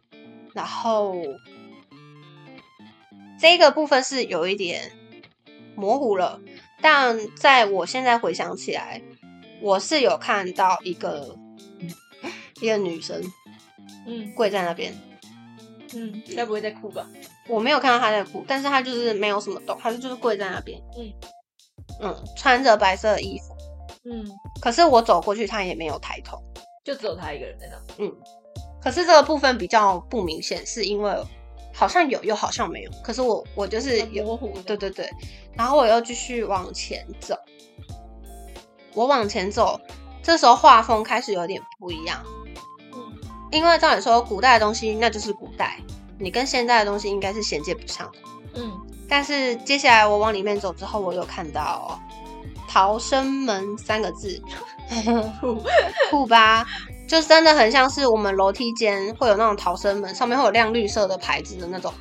[0.55, 1.14] 然后
[3.38, 4.90] 这个部分是有一点
[5.77, 6.40] 模糊了，
[6.81, 9.03] 但在我现在回想起来，
[9.61, 11.37] 我是有看到一个
[12.62, 13.23] 一个女生
[14.07, 14.33] 嗯。
[14.35, 14.95] 跪在那边，
[15.95, 17.07] 嗯，该不会在哭吧？
[17.49, 21.13] 我没有看到他在哭，但是他就是没有什么动，他就就是跪在那边，嗯
[22.01, 23.55] 嗯，穿着白色的衣服，
[24.11, 24.25] 嗯，
[24.61, 26.43] 可是我走过去，他也没有抬头。
[26.85, 28.13] 就只有他一个人在那，嗯
[28.83, 31.11] 可是这个部分比较不明显，是因为
[31.73, 32.91] 好像有，又好像没有。
[33.03, 35.11] 可是我我就是有，模糊，对对对。
[35.55, 37.35] 然后我又继续往前走，
[38.93, 39.81] 我往前走，
[40.23, 42.23] 这时候画风开始有点不一样，
[42.93, 43.01] 嗯
[43.51, 45.79] 因为照理说古代的东西那就是古代，
[46.18, 48.18] 你跟现在的东西应该是衔接不上的。
[48.57, 48.72] 嗯
[49.07, 52.00] 但是接下来我往里面走之后，我有看到
[52.66, 54.40] “逃生门”三个字，
[55.40, 55.62] 酷，
[56.11, 56.66] 酷吧？
[57.07, 61.92] 就真的很像是我们楼梯间会有那种逃生门，上面会有亮绿色的牌子的那种。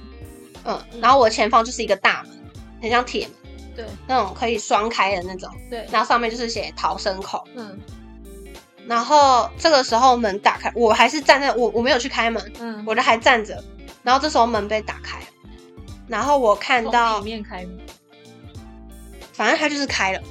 [0.63, 2.39] 嗯，然后我前方就是一个大门，
[2.82, 3.36] 很像铁门
[3.76, 7.43] 对那种可以双开的那种，对，然后上面就是写逃生口。
[7.56, 7.78] 嗯
[8.88, 13.62] 然后这个时候门打开，我还是站在我我没有去开门，嗯，我就还站着。
[14.04, 15.26] 然后这时候门被打开了，
[16.08, 17.72] 然后我看到里，面开吗？
[19.34, 20.22] 反正它就是开了。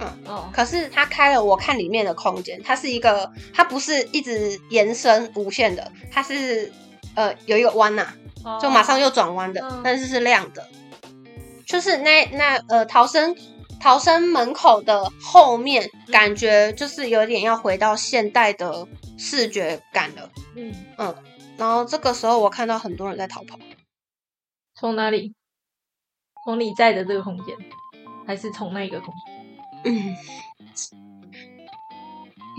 [0.00, 6.72] 嗯哦，可是它开了，我看里面的空间，它是一个，它不是一直延伸无限的，它是
[7.16, 8.06] 呃有一个弯呐、
[8.44, 10.64] 哦就马上又转弯的，嗯但是是亮的，
[11.66, 13.36] 就是那那呃逃生
[13.80, 18.86] 逃生门口的后面，嗯感觉就是有点要回到现代的
[19.18, 21.14] 视觉感了，嗯，嗯，
[21.58, 23.58] 然后这个时候我看到很多人在逃跑，
[24.74, 25.34] 从哪里？
[26.44, 27.54] 从你在的这个空间，
[28.26, 29.92] 还是从那个空间？
[29.92, 30.16] 嗯，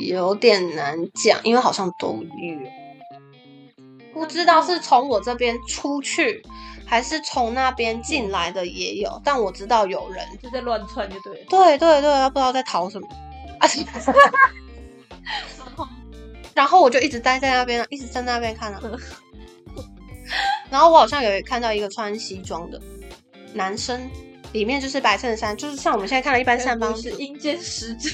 [0.06, 2.60] 有点难讲，因为好像都有。
[4.14, 6.44] 不知道是从我这边出去，
[6.86, 10.28] 还是从那边进来的也有，但我知道有人。
[10.44, 11.46] 就在乱窜就对了。
[11.50, 13.08] 对对对，不知道在逃什么
[13.60, 13.68] 啊！
[16.60, 18.82] 然后我就一直待在那边，一直站在那边看啊。
[20.70, 22.78] 然后我好像有看到一个穿西装的
[23.54, 24.12] 男生，
[24.52, 26.94] 里面就是白衬衫，就是像我们现在看的一般上班。
[26.98, 28.10] 是阴间使者，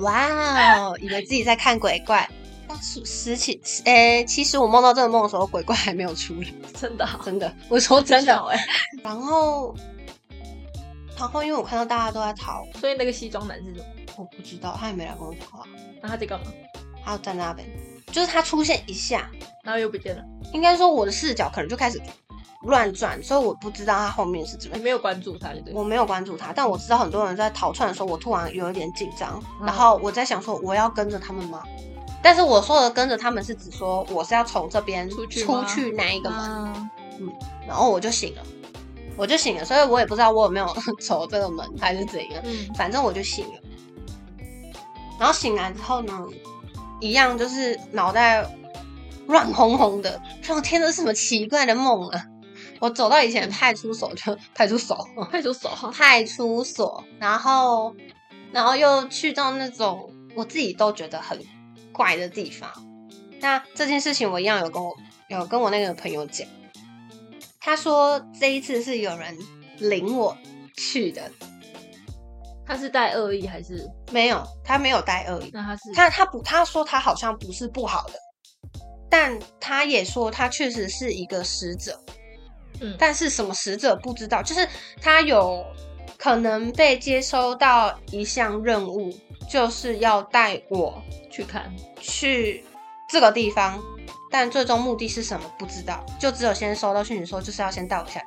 [0.00, 2.28] 哇哦，以为自己在看鬼怪。
[2.68, 7.50] 但是实其诶，其实我梦到这个梦的时候，鬼怪还没有出来， 真的好，真的。
[7.70, 8.36] 我说真的。
[8.50, 8.62] 哎，
[9.02, 9.74] 然后，
[11.18, 13.84] 然后因为我看到大家都在逃，所以那个西装男是什么？
[14.16, 15.64] 我不知道他也没来跟我讲话，
[16.02, 16.52] 那他在干嘛？
[17.06, 17.66] 他就站在那边，
[18.12, 19.30] 就是他出现一下，
[19.62, 22.02] 然后又不见了，应该说我的视角可能就开始
[22.64, 24.80] 乱转，所以我不知道他后面是怎么样。
[24.80, 25.74] 你没有关注他，对不对？
[25.74, 31.62] 我没有关注他，但我知道很多人在逃窜的时候，我突然有一点紧张，嗯然后我在想说我要跟着他们吗？
[32.22, 36.90] 但是我说的跟着他们是指说我是要从这边出去出去那一个门，
[37.20, 37.32] 嗯
[37.68, 38.42] 然后我就醒了，
[39.16, 40.66] 我就醒了，所以我也不知道我有没有
[41.00, 43.60] 走这个门还是怎样，嗯，反正我就醒了。
[45.20, 46.26] 然后醒来之后呢，
[47.00, 48.46] 一样就是脑袋
[49.26, 52.24] 乱哄哄的，说天，这是什么奇怪的梦啊！
[52.78, 57.94] 我走到以前派出所就派出所，派出所，派出所，然后
[58.52, 61.38] 然后又去到那种我自己都觉得很
[61.92, 62.70] 怪的地方。
[63.40, 64.94] 那这件事情我一样有跟我
[65.28, 66.46] 有跟我那个朋友讲，
[67.60, 69.36] 他说这一次是有人
[69.78, 70.36] 领我
[70.76, 71.30] 去的，
[72.66, 73.88] 他是带恶意还是？
[74.10, 78.14] 没有，他没有带恶意，那他是他他不他说他好像不是不好的，
[79.08, 82.00] 但他也说他确实是一个使者，
[82.80, 82.96] 嗯。
[82.98, 84.68] 但是什么使者不知道，就是
[85.00, 85.64] 他有
[86.18, 89.12] 可能被接收到一项任务，
[89.48, 91.00] 就是要带我
[91.30, 92.64] 去看，去
[93.08, 93.80] 这个地方，
[94.30, 98.26] 但最终目的是什么不知道，就只有先收到讯息说就是要先带我下来，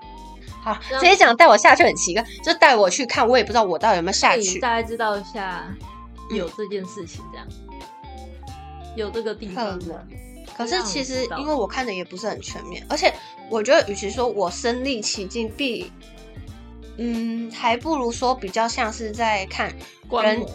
[0.61, 4.59] 好，直接讲带我下去很奇怪，就带我去看，我也不知道我到底有没有下去。
[4.59, 5.65] 大概知道一下
[6.29, 7.47] 有这件事情，这样、
[8.95, 9.79] 有这个地可方。
[9.79, 10.07] 能，
[10.57, 13.13] 可是其实因为我看的也不是很全面，而且
[13.49, 15.91] 我觉得与其说我身临其境，必
[16.97, 19.73] 嗯，还不如说比较像是在看
[20.11, 20.45] 人，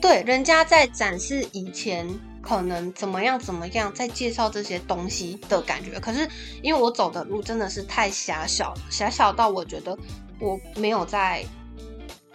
[0.00, 2.04] 对人家在展示以前
[2.44, 5.98] 可能怎么样怎么样，在介绍这些东西的感觉。
[5.98, 6.28] 可是
[6.62, 9.96] 因为我走的路真的是太狭小了，狭小到我觉得
[10.38, 11.44] 我没有在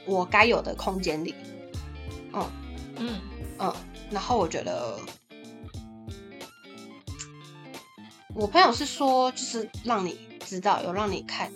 [0.05, 1.35] 我该有的空间里。
[2.33, 2.45] 嗯
[2.97, 3.21] 嗯，
[3.59, 3.73] 嗯，
[4.09, 4.97] 然后我觉得。
[8.35, 11.51] 我朋友是说，就是让你知道，有让你看，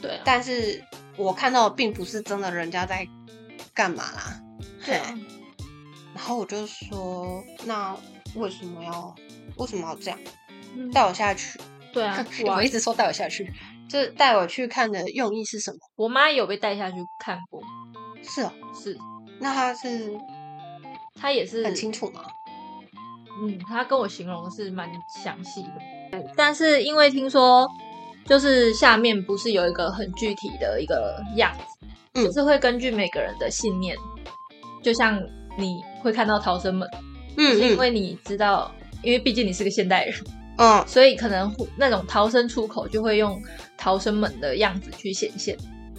[0.00, 0.82] 对啊，但是
[1.18, 3.06] 我看到的并不是真的人家在
[3.74, 4.40] 干嘛啦。
[4.86, 4.98] 对
[6.14, 7.96] 然后我就说，那
[8.36, 9.14] 为什么要
[9.56, 10.18] 为什么要这样
[10.76, 11.58] 嗯带我下去？
[11.92, 13.52] 对啊， 我我一直说带我下去，
[13.88, 15.78] 就是带我去看的用意是什么？
[15.96, 17.60] 我妈有被带下去看过，
[18.22, 18.96] 是哦，是
[19.40, 20.16] 那她是
[21.14, 22.24] 她也是很清楚吗？
[23.42, 24.88] 嗯，她跟我形容是蛮
[25.22, 25.62] 详细
[26.12, 27.66] 的，但是因为听说
[28.26, 33.96] 就是下面不是有一个很具体的一个样子，嗯就是会根据每个人的信念，
[34.82, 35.20] 就像
[35.58, 36.88] 你会看到逃生门，
[37.36, 37.58] 嗯嗯。
[37.58, 38.70] 是因为你知道，
[39.02, 40.14] 因为毕竟你是个现代人，
[40.58, 40.84] 嗯。
[40.86, 43.42] 所以可能会那种逃生出口就会用
[43.76, 45.56] 逃生门的样子去显现，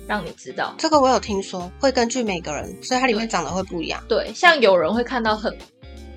[0.07, 0.73] 让你知道。
[0.77, 4.01] 这个我有听说，会根据每个人，所以它里面长得会不一样。
[4.07, 5.53] 对，像有人会看到很，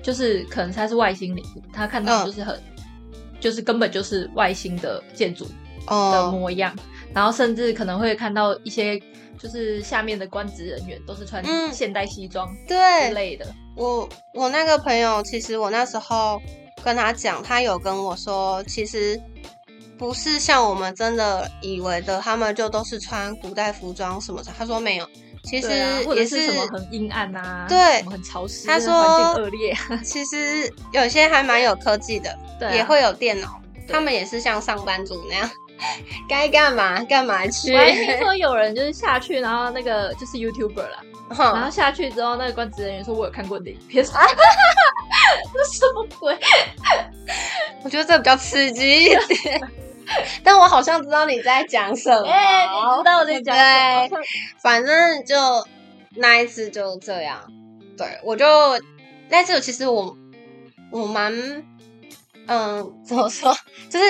[0.03, 2.25] 就是可能他是外星领域，他看到嗯。
[2.27, 2.57] 就是很，
[3.39, 5.51] 就是根本就是外星的建筑的
[5.87, 6.75] 哦，模样，
[7.13, 8.99] 然后甚至可能会看到一些
[9.37, 11.71] 就是下面的官职人员都是穿嗯。
[11.73, 13.45] 现代西装之对，类的，
[13.79, 16.41] 我我那个朋友，其实我那时候
[16.83, 19.19] 跟他讲，他有跟我说，其实
[19.97, 24.51] 不是像我们真的以为的，他们就都是穿古代服装什么的。
[24.57, 25.07] 他说没有，
[25.45, 25.69] 其实
[26.13, 29.73] 也是什么很阴暗啊，对很潮湿，他说境恶劣，
[30.03, 35.49] 其实有些还蛮有科技的，对啊也会有电脑，他们也是像上班族那样，
[36.27, 37.77] 该干嘛干嘛去我。
[37.79, 41.03] 还听说有人就是下去，然后那个就是 YouTuber 啦，
[41.37, 44.11] 然后下去之后，那个官职人员说我有看过你的影片， 这
[45.71, 46.37] 什么鬼？
[47.83, 49.61] 我觉得这比较刺激一点。
[50.43, 53.55] 但我好像知道你在讲什么，哎、你知道我在讲
[54.07, 54.21] 什么？
[54.59, 55.35] 反正就
[56.15, 57.39] 那一次就这样。
[57.95, 58.45] 对我就
[59.29, 60.17] 那一次，其实我
[60.91, 61.31] 我蛮
[62.47, 63.55] 嗯，怎么说，
[63.89, 64.05] 就是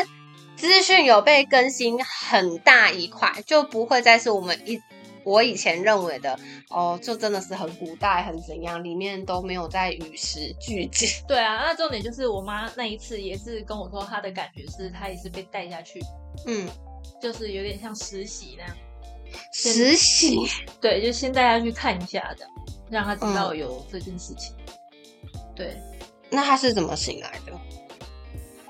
[0.60, 4.78] 资讯有被更新很大一块，就不会再是我们一
[5.24, 6.38] 我以前认为的
[6.70, 11.08] 哦，就真的是很古代很怎样，里面都没有在与时俱进。
[11.28, 16.02] 对啊，那重点就是我妈那一次也是跟我说，她的感觉是她也是被带下去，
[16.46, 16.68] 嗯，
[17.22, 18.76] 就是有点像实习那样。
[19.54, 20.40] 实习
[20.82, 22.46] 对，就先带她去看一下的，
[22.90, 24.54] 让她知道嗯有这件事情。
[25.56, 25.78] 对
[26.30, 27.52] 那他是怎么醒来的？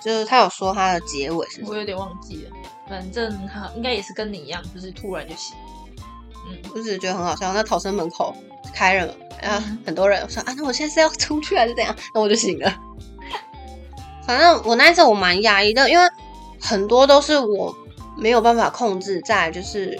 [0.03, 1.67] 就是他有说他的结尾是什么？
[1.69, 2.51] 我有点忘记了，
[2.87, 5.55] 反正他应该也是跟你一样，就是突然就醒。
[6.47, 7.51] 嗯，我只是觉得很好笑。
[7.53, 8.35] 那逃生门口
[8.73, 11.95] 开了，啊，嗯很多人我说啊，那我现在是要出去还是怎样？
[12.13, 12.73] 那我就醒了。
[14.25, 16.05] 反正我那一次我蛮压抑的，因为
[16.61, 17.75] 很多都是我
[18.17, 19.99] 没有办法控制，在就是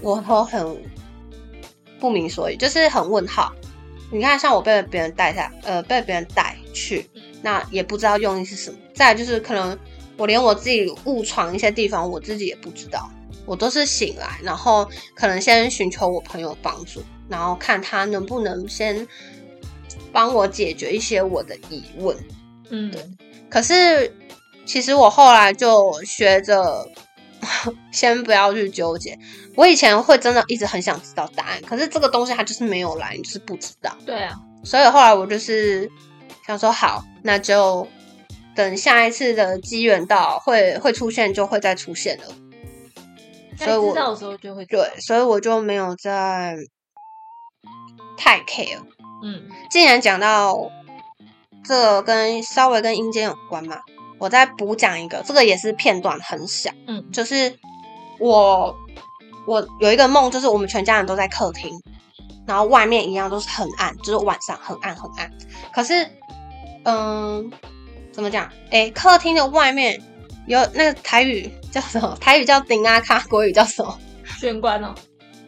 [0.00, 0.82] 我都很
[2.00, 3.52] 不明所以，就是很问号。
[4.10, 7.08] 你看，像我被别人带下，呃，被别人带去，
[7.42, 8.78] 那也不知道用意是什么。
[8.94, 9.78] 再来就是可能
[10.16, 13.10] 我连我自己误闯一些地方，我自己也不知道。
[13.46, 19.08] 我都是醒来，然后可能先寻求我朋友帮助，然后看他能不能先
[20.12, 22.14] 帮我解决一些我的疑问。
[22.68, 23.02] 嗯，对
[23.48, 24.14] 可是
[24.66, 26.86] 其实我后来就学着
[27.90, 29.18] 先不要去纠结。
[29.54, 33.96] 我以前会真的一直很想知道答案，可是这个东西它就是没有来，你就是不知道。
[34.04, 35.90] 对啊，所以后来我就是
[36.48, 37.86] 想说，好，那就
[38.56, 42.24] 等下一次的机缘到，会会出现就会再出现了。
[43.58, 46.56] 所以我知道的时候就会对，所以我就没有再
[48.16, 48.80] 太 care。
[49.22, 50.56] 嗯既然讲到
[51.66, 53.76] 这个跟稍微跟阴间有关嘛，
[54.18, 57.58] 我再补讲一个，这个也是片段很小，嗯就是
[58.18, 58.74] 我
[59.46, 61.78] 我有一个梦，就是我们全家人都在客厅，
[62.46, 65.30] 然后外面一样都是很暗，就是晚上很暗很暗。
[65.74, 66.08] 可是，
[66.84, 67.50] 嗯，
[68.12, 68.48] 怎么讲？
[68.70, 70.00] 诶，客厅的外面
[70.46, 72.16] 有那个台语叫什么？
[72.20, 73.98] 台语叫顶阿卡，国语叫什么？
[74.38, 74.94] 玄关哦，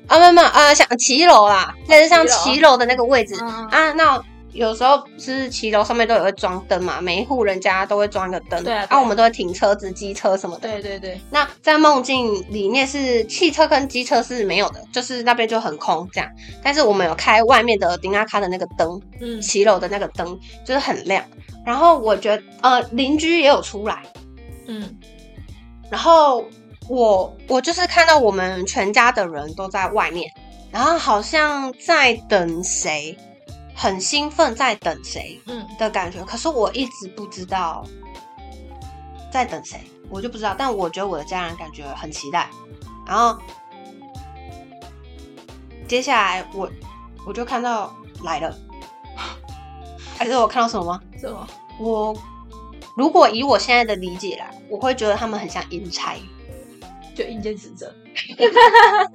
[0.06, 3.92] 啊，没有没有，呃，像骑楼啦，类似像骑楼骑楼的那个位置、嗯啊。
[3.92, 4.22] 那
[4.52, 10.68] 有时候是骑楼上面都有会装灯嘛，每一户人家都会装一个灯，对啊啊然后我们都会停车子、机车什么的。
[10.68, 16.28] 对对对，那在梦境里面是汽车跟机车是没有的，就是那边就很空这样。
[16.62, 21.24] 但是我们有开外面的丁阿卡的那个灯，嗯骑楼的那个灯就是很亮。
[21.64, 24.02] 然后我觉得呃邻居也有出来，
[24.66, 24.98] 嗯
[25.90, 26.44] 然后
[26.88, 30.28] 我我就是看到我们全家的人都在外面，
[30.70, 33.16] 然后好像在等谁，
[33.80, 36.22] 很兴奋在等谁嗯的感觉。
[36.22, 37.82] 可是我一直不知道
[39.32, 40.54] 在等谁，我就不知道。
[40.56, 42.50] 但我觉得我的家人感觉很期待。
[43.06, 43.40] 然后
[45.88, 46.70] 接下来我
[47.26, 48.54] 我就看到来了，
[50.18, 51.00] 还是我看到什么吗？
[51.18, 51.48] 什么？
[51.78, 52.14] 我
[52.98, 56.16] 如果以我现在的理解来，我会觉得他们很像阴差。
[57.14, 57.94] 就阴间使者。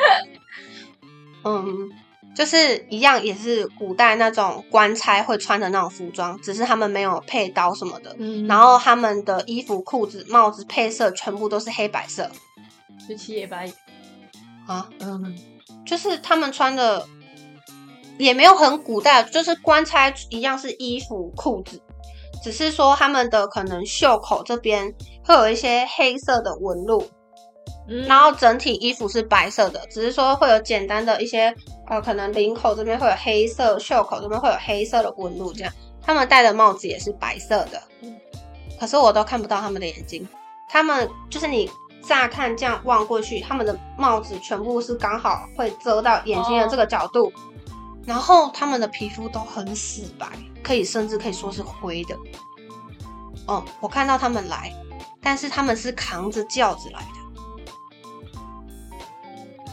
[1.45, 1.91] 嗯，
[2.35, 8.15] 就是一样，也是古代那种官差会穿的那种服装，只是他们没有配刀什么的。
[8.19, 8.45] 嗯。
[8.47, 12.29] 然后他们的衣服、裤子、帽子配色全部都是黑白色。
[13.07, 13.73] 就七爷八爷。
[14.67, 15.35] 啊，嗯。
[15.85, 17.07] 就是他们穿的
[18.17, 21.79] 也没有很古代，就是官差一样是衣服、裤子，
[22.43, 27.07] 只是说他们的可能袖口这边会有一些黑色的纹路，
[27.87, 31.53] 嗯然后整体衣服是白色的，只是说会有简单的一些
[31.87, 35.71] 呃，可能领口这边会有黑色，袖口这边会有黑色的纹路，这样。
[36.01, 38.15] 他们戴的帽子也是白色的，嗯
[38.79, 40.27] 可是我都看不到他们的眼睛。
[40.67, 41.69] 他们就是你
[42.03, 47.31] 乍看这样望过去，他们的帽子全部是刚好会遮到眼睛的这个角度，
[48.05, 50.27] 然后他们的皮肤都很死白，
[50.63, 52.17] 可以甚至可以说是灰的。
[53.47, 54.73] 哦，我看到他们来，
[55.21, 57.24] 但是他们是扛着轿子来的。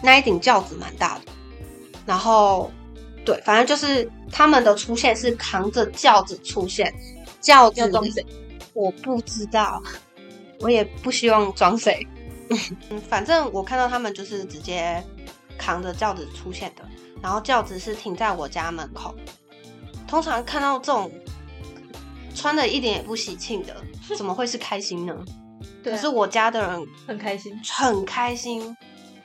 [0.03, 1.25] 那一顶轿子蛮大的，
[2.05, 2.71] 然后
[3.25, 6.93] 对，反正就是他们的出现是扛着轿子出现，
[7.41, 8.25] 轿子？
[8.75, 9.83] 我不知道，
[10.61, 12.07] 我也不希望装谁。
[12.91, 15.03] 嗯，反正我看到他们就是直接
[15.57, 16.83] 扛着轿子出现的，
[17.23, 19.15] 然后轿子是停在我家门口。
[20.09, 21.11] 通常看到这种
[22.35, 23.77] 穿的一点也不喜庆的，
[24.17, 25.15] 怎么会是开心呢？
[25.83, 27.59] 对啊，可是我家的人很开心。
[27.71, 28.77] 很开心，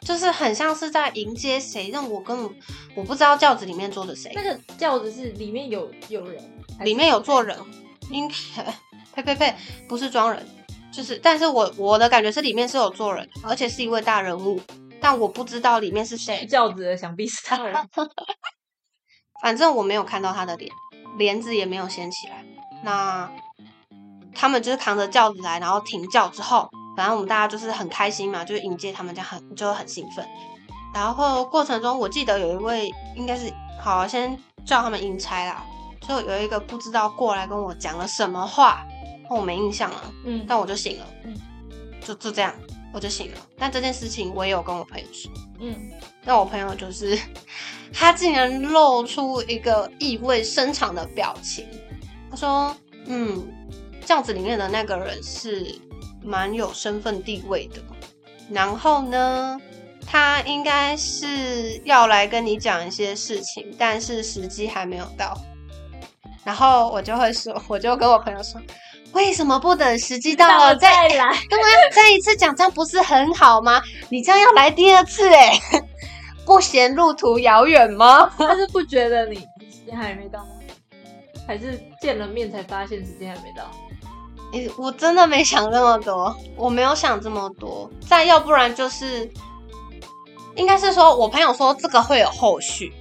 [0.02, 2.56] 就是很像是在迎接谁，让我根本
[2.95, 4.32] 我不知道轿子里面坐着谁。
[4.34, 6.41] 那，个轿子是里面有有人，
[6.82, 7.58] 里面有坐人，
[8.10, 8.36] 应该
[9.14, 9.56] 呸呸呸，
[9.88, 10.48] 不是装人，
[10.93, 14.62] 就是，但是我我的感觉是里面是有坐人，而且是一位大人物，
[15.02, 17.76] 但我不知道里面是谁，轿子的想必是他人。
[19.41, 20.72] 反正我没有看到他的脸，
[21.18, 22.43] 帘子也没有掀起来。
[22.84, 23.32] 那
[24.34, 30.28] 他们就是扛着轿子来，然后停轿之后，反正我们大家就是很开心嘛，就是迎接他们，这样很就很兴奋。
[30.95, 34.36] 然后过程中，我记得有一位应该是好，先
[34.66, 35.64] 叫他们阴差啦，
[36.02, 38.84] 就有一个不知道过来跟我讲了什么话，
[39.30, 41.38] 我没印象了，嗯，但我就醒了，嗯
[42.02, 42.52] 就就这样，
[42.91, 43.38] 我就醒了。
[43.60, 45.32] 但这件事情我也有跟我朋友说。
[45.60, 45.76] 嗯，
[46.24, 47.20] 那我朋友就是，
[47.93, 51.68] 他竟然露出一个意味深长的表情。
[52.30, 52.76] 他说
[53.06, 53.48] ：“嗯，
[54.06, 55.76] 轿子里面的那个人是
[56.28, 57.82] 蛮有身份地位的。
[58.51, 59.59] 然后呢，
[60.05, 65.38] 他应该是要来跟你讲一些事情，但是时机还没有到。
[66.43, 68.61] 然后我就会说，我就跟我朋友说，
[69.11, 71.25] 为什么不等时机到了再再来。
[71.49, 73.82] 干嘛再一次讲，这样不是很好吗？
[74.09, 75.59] 你这样要来第二次哎、
[76.45, 78.32] 不嫌路途遥远吗？
[78.38, 80.51] 他是不觉得你时间还没到吗？
[81.45, 83.69] 还是见了面才发现时间还没到？
[84.54, 87.89] 诶我真的没想那么多，我没有想这么多。
[88.08, 89.30] 再要不然就是，
[90.56, 92.93] 应该是说我朋友说这个会有后续，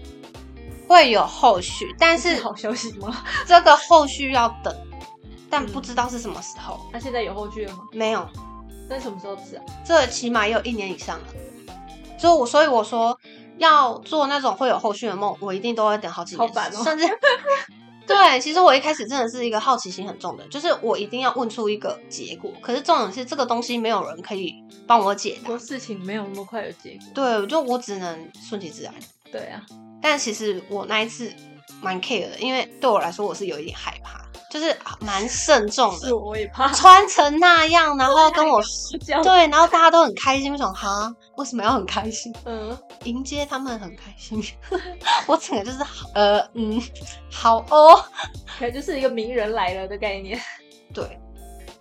[0.88, 3.24] 会有后续，但是好消息吗？
[3.46, 4.74] 这个后续要等，
[5.48, 6.80] 但嗯不知道是什么时候。
[6.92, 7.84] 那现在有后续了吗？
[7.92, 8.28] 没有，
[8.88, 9.62] 那什么时候吃啊？
[9.84, 11.24] 这起码也有一年以上了。
[12.18, 13.16] 所以我所以我说
[13.58, 17.04] 要做那种会有后续的梦，我一定都会等好几年，好烦哦甚至
[18.06, 18.40] 对。
[18.40, 22.52] 其实我一开始真的是一个好奇心很重的，就是我一定要问出一个结果。
[22.60, 24.54] 可是重点是这个东西没有人可以
[24.86, 27.08] 帮我解答很多，事情没有那么快有结果。
[27.14, 28.92] 对，就我只能顺其自然。
[29.32, 29.64] 对啊，
[30.00, 31.32] 但其实我那一次
[31.80, 36.68] 蛮 care 的，因为对我来说我是有一点害怕，就是蛮慎重的是，我也怕。
[36.72, 38.60] 穿成那样，然后跟我
[39.22, 42.34] 对，然后大家都很开心，我想哈，为什么要很开心？
[42.44, 44.42] 嗯，迎接他们很开心，
[45.26, 45.78] 我整个就是
[46.14, 46.80] 呃嗯，
[47.30, 48.02] 好哦，
[48.58, 50.40] 可能就是一个名人来了的概念。
[50.94, 51.18] 对。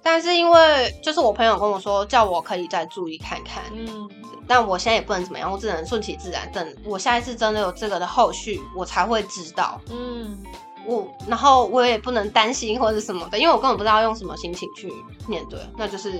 [0.01, 4.07] 但是因为就是我朋友跟我说，叫我可以再注意看看，嗯，
[4.47, 9.81] 但我现在也不能怎么样，我只能顺其自然，等我下一次真的有这个的后续，我才会知道。
[9.89, 10.37] 嗯，
[10.85, 14.91] 我然后我也不能担心或者什么的，因为我根本不知道用什么心情去
[15.27, 16.13] 面对，那就是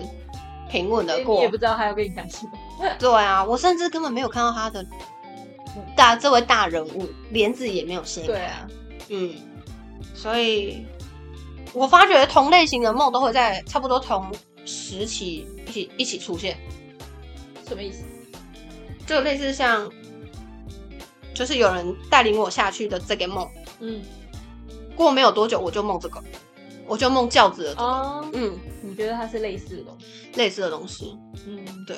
[0.70, 1.50] 平稳的过你也。
[1.50, 2.52] 不知道他要跟你讲什么。
[3.00, 4.86] 对啊，我甚至根本没有看到他的
[5.96, 8.28] 大这位大人物，帘子也没有掀开。
[8.28, 8.68] 对啊，
[9.10, 9.34] 嗯，
[10.14, 10.86] 所以
[11.74, 14.32] 我发觉同类型的梦都会在差不多同
[14.66, 16.58] 时期一起一起出现，
[17.68, 18.04] 什么意思？
[19.06, 19.88] 就类似像，
[21.34, 23.48] 就是有人带领我下去的这个梦，
[23.80, 24.02] 嗯，
[24.96, 26.24] 过没有多久我就梦这个，
[26.88, 30.06] 我就梦轿子的这个，哦，嗯，你觉得它是类似的东西？
[30.36, 31.18] 类似的东西。
[31.48, 31.96] 嗯，对，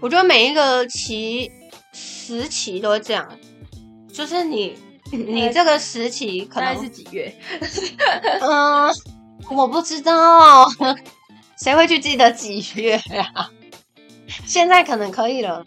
[0.00, 1.50] 我觉得每一个期
[1.92, 3.28] 时期都会这样，
[4.12, 4.76] 就是你
[5.12, 7.34] 你这个时期可能是几月？
[8.40, 8.90] 嗯，
[9.50, 10.66] 我不知道，
[11.62, 12.96] 谁会去记得几月
[13.34, 13.50] 啊？
[14.46, 15.64] 现在可能可以了，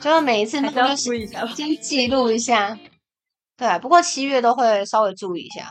[0.00, 1.46] 就是每一次还是要。
[1.46, 2.78] 先记录一下。
[3.56, 5.70] 对啊，不过七月都会稍微注意一下。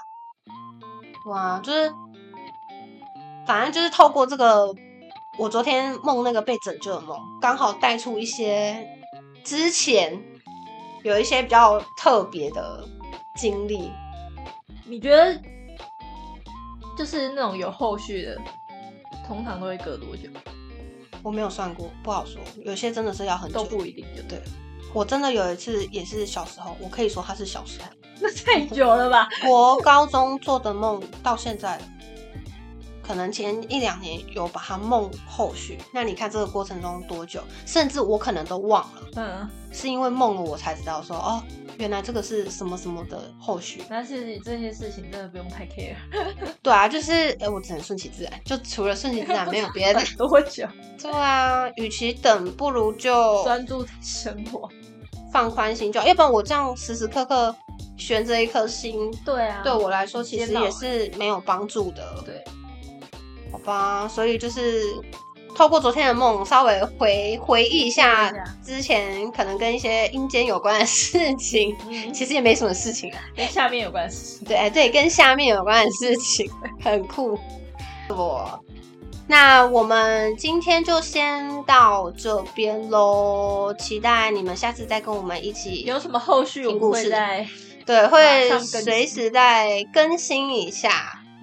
[1.25, 1.93] 哇，就是
[3.45, 4.73] 反正就是透过这个，
[5.37, 8.87] 我昨天梦那个被拯救的梦，刚好带出一些
[9.43, 10.21] 之前
[11.03, 12.83] 有一些比较特别的
[13.35, 13.91] 经历。
[14.85, 15.39] 你觉得
[16.97, 18.37] 就是那种有后续的，
[19.25, 20.27] 通常都会隔多久？
[21.23, 22.41] 我没有算过，不好说。
[22.65, 23.77] 有些真的是要很久都。
[23.77, 24.39] 不一定，就对。
[24.39, 24.43] 对，
[24.93, 27.87] 我真的有一次也是小时候，我可以说他是小时候，
[28.23, 29.27] 那太久了吧？
[29.49, 31.79] 我高中做的梦到现在，
[33.01, 35.79] 可能前一两年有把它梦后续。
[35.93, 37.41] 那你看这个过程中多久？
[37.65, 41.41] 甚至我可能都忘了，嗯，是因为梦了我才知道说哦，
[41.77, 43.81] 原来这个是什么什么的后续。
[43.89, 45.95] 但是这些事情真的不用太 care。
[46.61, 49.99] 对啊，就是哎，我只能顺其自然，就除了顺其自然没有别的。
[50.15, 50.67] 多久？
[51.01, 54.69] 对啊，与其等，不如就专注在生活。
[55.33, 57.55] 放宽心就好，要不然我这样时时刻刻
[57.97, 62.43] 悬着一颗心，对啊，对我来说其实也是没有帮助的，对，
[63.51, 64.07] 好吧？
[64.07, 64.83] 所以就是
[65.55, 68.31] 透过昨天的梦，稍微回回忆一下
[68.63, 73.19] 之前可能跟一些阴间有关的事情，嗯，其实也没什么事情啊。
[73.35, 74.43] 跟下面有关系。
[74.45, 76.49] 对，哎对，跟下面有关的事情
[76.81, 77.37] 很酷。
[78.09, 78.59] 我，
[79.27, 87.47] 那我们今天就先到这边喽，期待你们下次再跟我们一起有什么后续，我们听故事会在
[87.85, 90.89] 对，会随时再更新一下。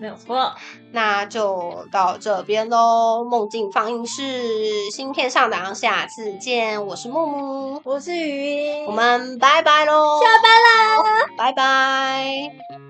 [0.01, 0.55] 没有错。
[0.93, 6.87] 那就到这边喽，梦境放映室新片上档，下次见。
[6.87, 11.27] 我是木木，我是雨音，我们拜拜喽，下班啦。
[11.37, 12.88] 拜拜。